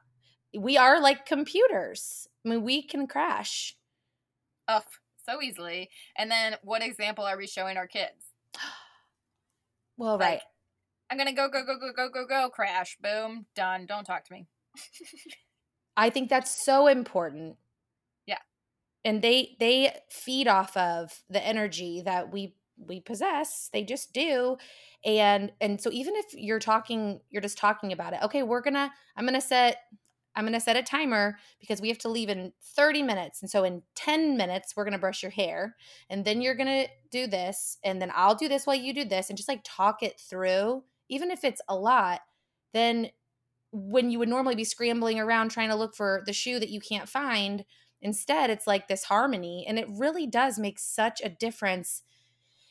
[0.54, 2.26] We are like computers.
[2.44, 3.76] I mean, we can crash.
[4.66, 4.80] Oh,
[5.28, 5.90] so easily.
[6.16, 8.32] And then what example are we showing our kids?
[10.00, 10.40] Well, like, right.
[11.10, 13.84] I'm gonna go, go, go, go, go, go, go, crash, boom, done.
[13.84, 14.46] Don't talk to me.
[15.96, 17.56] I think that's so important.
[18.24, 18.38] Yeah.
[19.04, 23.70] And they they feed off of the energy that we we possess.
[23.72, 24.56] They just do.
[25.04, 28.20] And and so even if you're talking, you're just talking about it.
[28.22, 29.78] Okay, we're gonna I'm gonna set
[30.38, 33.42] I'm going to set a timer because we have to leave in 30 minutes.
[33.42, 35.74] And so in 10 minutes, we're going to brush your hair.
[36.08, 37.76] And then you're going to do this.
[37.82, 39.28] And then I'll do this while you do this.
[39.28, 40.84] And just like talk it through.
[41.08, 42.20] Even if it's a lot,
[42.72, 43.08] then
[43.72, 46.80] when you would normally be scrambling around trying to look for the shoe that you
[46.80, 47.64] can't find,
[48.00, 49.66] instead it's like this harmony.
[49.68, 52.04] And it really does make such a difference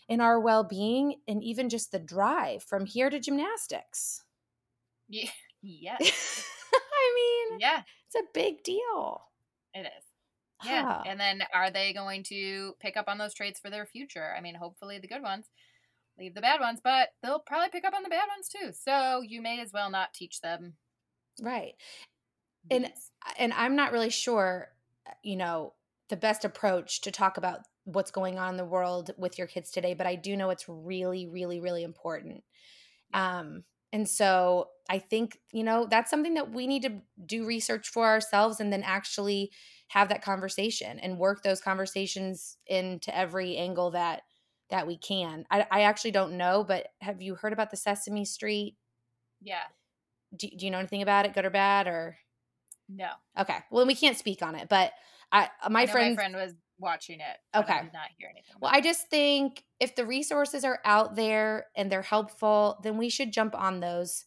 [0.08, 4.24] in our well being and even just the drive from here to gymnastics.
[5.10, 5.30] Yeah.
[5.64, 6.46] Yes.
[6.98, 7.82] I mean, yeah.
[8.08, 9.22] it's a big deal.
[9.74, 10.04] It is.
[10.66, 11.04] Yeah.
[11.06, 14.34] And then are they going to pick up on those traits for their future?
[14.36, 15.46] I mean, hopefully the good ones.
[16.20, 18.72] Leave the bad ones, but they'll probably pick up on the bad ones too.
[18.74, 20.74] So you may as well not teach them.
[21.40, 21.74] Right.
[22.72, 22.92] And
[23.38, 24.70] and I'm not really sure,
[25.08, 25.74] uh, you know,
[26.10, 29.70] the best approach to talk about what's going on in the world with your kids
[29.70, 32.44] today, but I do know it's really really really important.
[33.14, 33.64] Um
[33.94, 38.06] and so I think, you know, that's something that we need to do research for
[38.06, 39.52] ourselves and then actually
[39.90, 44.24] have that conversation and work those conversations into every angle that
[44.70, 45.46] that we can.
[45.50, 48.76] I, I actually don't know, but have you heard about the Sesame Street?
[49.42, 49.64] Yeah.
[50.36, 52.18] Do, do you know anything about it, good or bad, or
[52.90, 53.12] no?
[53.40, 54.92] Okay, well, we can't speak on it, but
[55.32, 57.38] I uh, my I friend my friend was watching it.
[57.56, 57.74] Okay.
[57.74, 58.56] I did not hear anything.
[58.62, 63.10] Well, I just think if the resources are out there and they're helpful, then we
[63.10, 64.26] should jump on those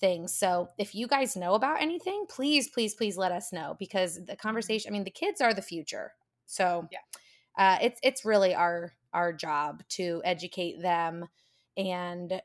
[0.00, 0.34] things.
[0.34, 4.36] So if you guys know about anything, please, please, please let us know because the
[4.36, 4.36] Mm-hmm.
[4.36, 4.90] conversation.
[4.90, 6.12] I mean, the kids are the future,
[6.46, 6.98] so Yeah.
[7.56, 11.26] uh, it's it's really our our job to educate them,
[11.76, 12.40] and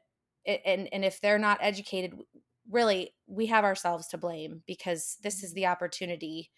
[0.45, 2.13] and and if they're not educated,
[2.69, 6.49] really we have ourselves to blame because this is the opportunity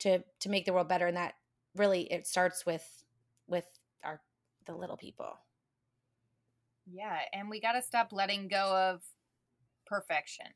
[0.00, 1.34] to to make the world better, and that
[1.76, 3.04] really it starts with
[3.46, 3.66] with
[4.04, 4.20] our
[4.66, 5.38] the little people.
[6.90, 9.02] Yeah, and we got to stop letting go of
[9.86, 10.46] perfection.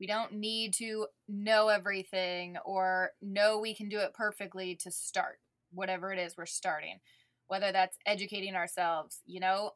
[0.00, 5.40] We don't need to know everything or know we can do it perfectly to start
[5.72, 7.00] whatever it is we're starting.
[7.48, 9.72] Whether that's educating ourselves, you know,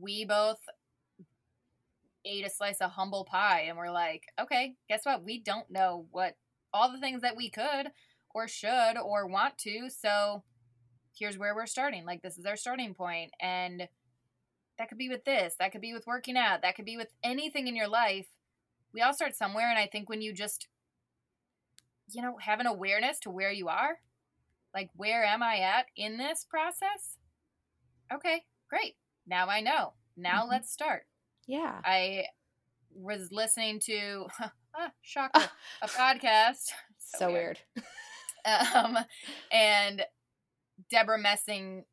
[0.00, 0.58] we both
[2.24, 5.24] ate a slice of humble pie and we're like, okay, guess what?
[5.24, 6.36] We don't know what
[6.72, 7.90] all the things that we could
[8.34, 9.88] or should or want to.
[9.90, 10.44] So
[11.18, 12.04] here's where we're starting.
[12.04, 13.32] Like, this is our starting point.
[13.40, 13.88] And
[14.78, 17.08] that could be with this, that could be with working out, that could be with
[17.22, 18.28] anything in your life.
[18.94, 19.68] We all start somewhere.
[19.68, 20.68] And I think when you just,
[22.10, 23.98] you know, have an awareness to where you are,
[24.74, 27.18] like, where am I at in this process?
[28.12, 28.96] Okay, great.
[29.26, 29.92] Now I know.
[30.16, 30.50] Now Mhm.
[30.50, 31.06] let's start.
[31.46, 31.80] Yeah.
[31.84, 32.26] I
[32.94, 34.26] was listening to,
[34.74, 35.50] ah, shocker,
[35.82, 36.70] a podcast.
[36.98, 37.58] so, weird.
[38.74, 38.98] Um,
[39.52, 40.02] and
[40.90, 41.84] Debra Messing,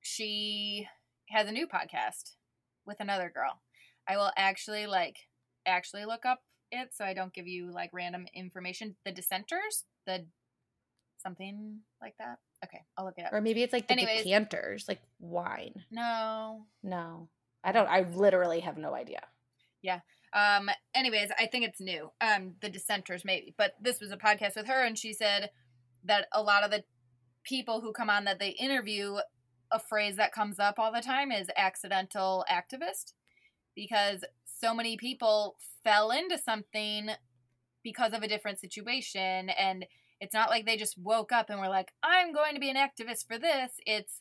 [0.00, 0.86] she
[1.30, 2.34] has a new podcast
[2.86, 3.60] with another girl.
[4.08, 5.16] I will actually like
[5.66, 8.96] actually look up it so I don't give you like random information.
[9.04, 10.26] The dissenters, the
[11.18, 12.38] something like that.
[12.64, 13.32] Okay, I'll look it up.
[13.32, 14.24] Or maybe it's like the Anyways.
[14.24, 15.84] decanters, like wine.
[15.90, 16.66] No.
[16.82, 17.28] No,
[17.62, 17.88] I don't.
[17.88, 19.20] I literally have no idea.
[19.82, 20.00] Yeah.
[20.34, 22.10] Um anyways, I think it's new.
[22.20, 23.54] Um the dissenters maybe.
[23.56, 25.50] But this was a podcast with her and she said
[26.04, 26.84] that a lot of the
[27.44, 29.16] people who come on that they interview
[29.70, 33.12] a phrase that comes up all the time is accidental activist
[33.74, 37.10] because so many people fell into something
[37.82, 39.50] because of a different situation.
[39.50, 39.86] And
[40.20, 42.76] it's not like they just woke up and were like I'm going to be an
[42.76, 43.72] activist for this.
[43.86, 44.20] It's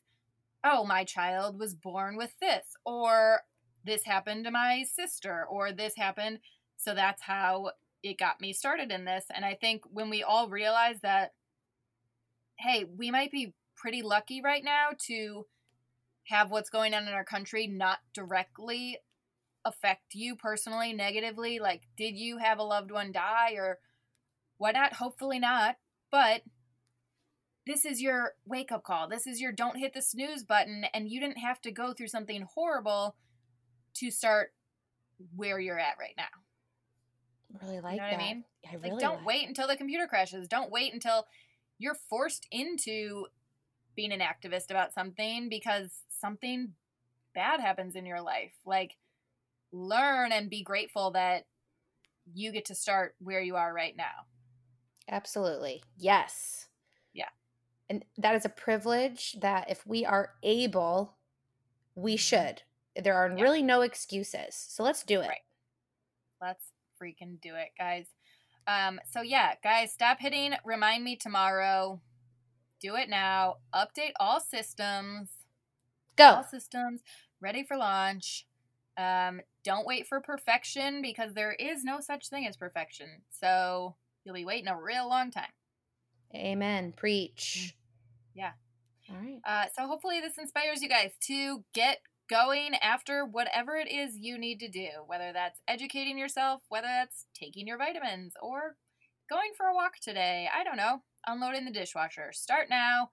[0.64, 3.42] oh, my child was born with this or
[3.84, 6.40] this happened to my sister or this happened.
[6.78, 7.72] So that's how
[8.04, 9.26] it got me started in this.
[9.34, 11.34] And i think when we all realize that
[12.60, 15.45] hey we might be pretty lucky right now to
[16.26, 18.97] have what's going on in our country not directly
[19.66, 23.80] affect you personally negatively like did you have a loved one die or
[24.58, 25.76] whatnot hopefully not
[26.12, 26.41] but
[27.68, 29.10] this is your wake up call.
[29.10, 30.86] This is your don't hit the snooze button.
[30.93, 33.16] And you didn't have to go through something horrible
[33.95, 34.53] to start
[35.36, 36.24] where you're at right now.
[37.62, 38.14] Really like you know that.
[38.14, 38.43] I mean?
[38.72, 40.47] I Like, don't like- wait until the computer crashes.
[40.47, 41.28] Don't wait until
[41.80, 43.28] you're forced into
[43.96, 46.74] being an activist about something because something
[47.34, 48.54] bad happens in your life.
[48.66, 48.98] Like,
[49.72, 51.46] learn and be grateful that
[52.34, 54.26] you get to start where you are right now.
[55.10, 55.84] Absolutely.
[55.98, 56.68] Yes.
[57.14, 57.30] Yeah.
[57.90, 61.18] And that is a privilege that if we are able,
[61.96, 62.18] we mm-hmm.
[62.18, 62.62] should.
[62.96, 63.42] There are Yeah.
[63.42, 64.56] really no excuses.
[64.56, 65.28] So let's do it.
[65.28, 65.46] Right.
[66.42, 66.72] Let's
[67.02, 68.08] freaking do it, guys.
[68.68, 72.01] Um, so yeah, guys, stop hitting remind me tomorrow.
[72.80, 73.55] Do it now.
[73.74, 75.30] Update all systems.
[76.15, 76.26] Go.
[76.26, 77.01] All systems
[77.41, 78.45] ready for launch.
[78.97, 83.07] Um, don't wait for perfection because there is no such thing as perfection.
[83.30, 85.51] So you'll be waiting a real long time.
[86.36, 86.93] Amen.
[86.95, 87.76] Preach.
[88.34, 88.51] Yeah.
[89.09, 89.39] All right.
[89.45, 91.99] Uh, so hopefully this inspires you guys to get
[92.30, 97.26] going after whatever it is you need to do, whether that's educating yourself, whether that's
[97.34, 98.76] taking your vitamins, or
[99.30, 100.48] going for a walk today.
[100.54, 102.32] I don't know, unloading the dishwasher.
[102.32, 103.12] Start now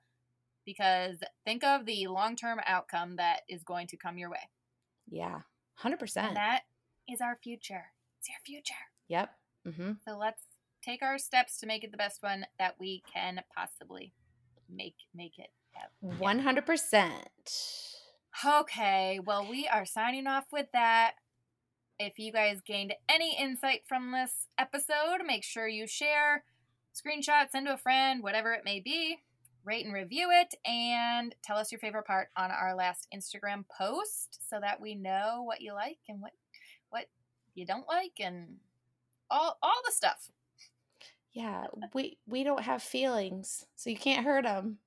[0.65, 4.51] because think of the long term outcome that is going to come your way.
[5.09, 5.41] Yeah.
[5.83, 6.17] 100%.
[6.17, 6.63] And that
[7.09, 7.85] is our future.
[8.19, 8.75] It's your future.
[9.09, 9.31] Yep.
[9.69, 9.93] Mm-hmm.
[10.07, 10.43] So let's
[10.83, 14.13] take our steps to make it the best one that we can possibly
[14.71, 15.51] make make it.
[15.73, 16.19] Have.
[16.21, 17.94] 100%.
[18.43, 21.13] Okay, well, we are signing off with that.
[21.99, 26.43] If you guys gained any insight from this episode, make sure you share,
[26.93, 29.19] screenshot, send to a friend, whatever it may be.
[29.65, 34.41] Rate and review it, and tell us your favorite part on our last Instagram post,
[34.47, 36.33] so that we know what you like and what
[36.91, 37.07] what
[37.55, 38.57] you don't like, and
[39.31, 40.31] all all the stuff.
[41.33, 44.81] Yeah, we we don't have feelings, so you can't hurt them.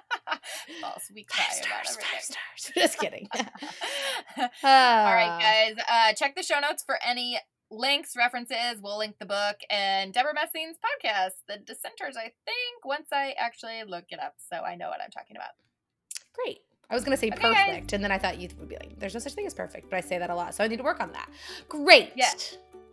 [0.80, 1.10] False.
[1.14, 2.10] We cry Five about stars, everything.
[2.12, 2.72] five stars.
[2.74, 3.28] Just kidding.
[3.32, 5.84] All All right, guys.
[5.88, 7.38] Uh, check the show notes for any
[7.70, 8.80] links, references.
[8.82, 13.82] We'll link the book and Debra Messing's podcast, The Dissenters, I think, once I actually
[13.86, 15.50] look it up so I know what I'm talking about.
[16.32, 16.60] Great.
[16.88, 17.66] I was gonna say Okay, guys.
[17.66, 19.90] perfect, and then I thought you would be like, "There's no such thing as perfect,"
[19.90, 21.28] but I say that a lot, so I need to work on that.
[21.68, 22.12] Great.
[22.14, 22.30] Yeah.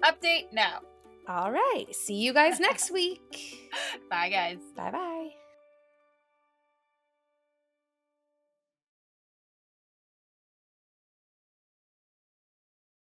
[0.04, 0.80] Update now.
[1.28, 1.86] All right.
[1.92, 3.70] See you guys next week.
[4.10, 4.58] Bye, guys.
[4.76, 5.43] bye bye.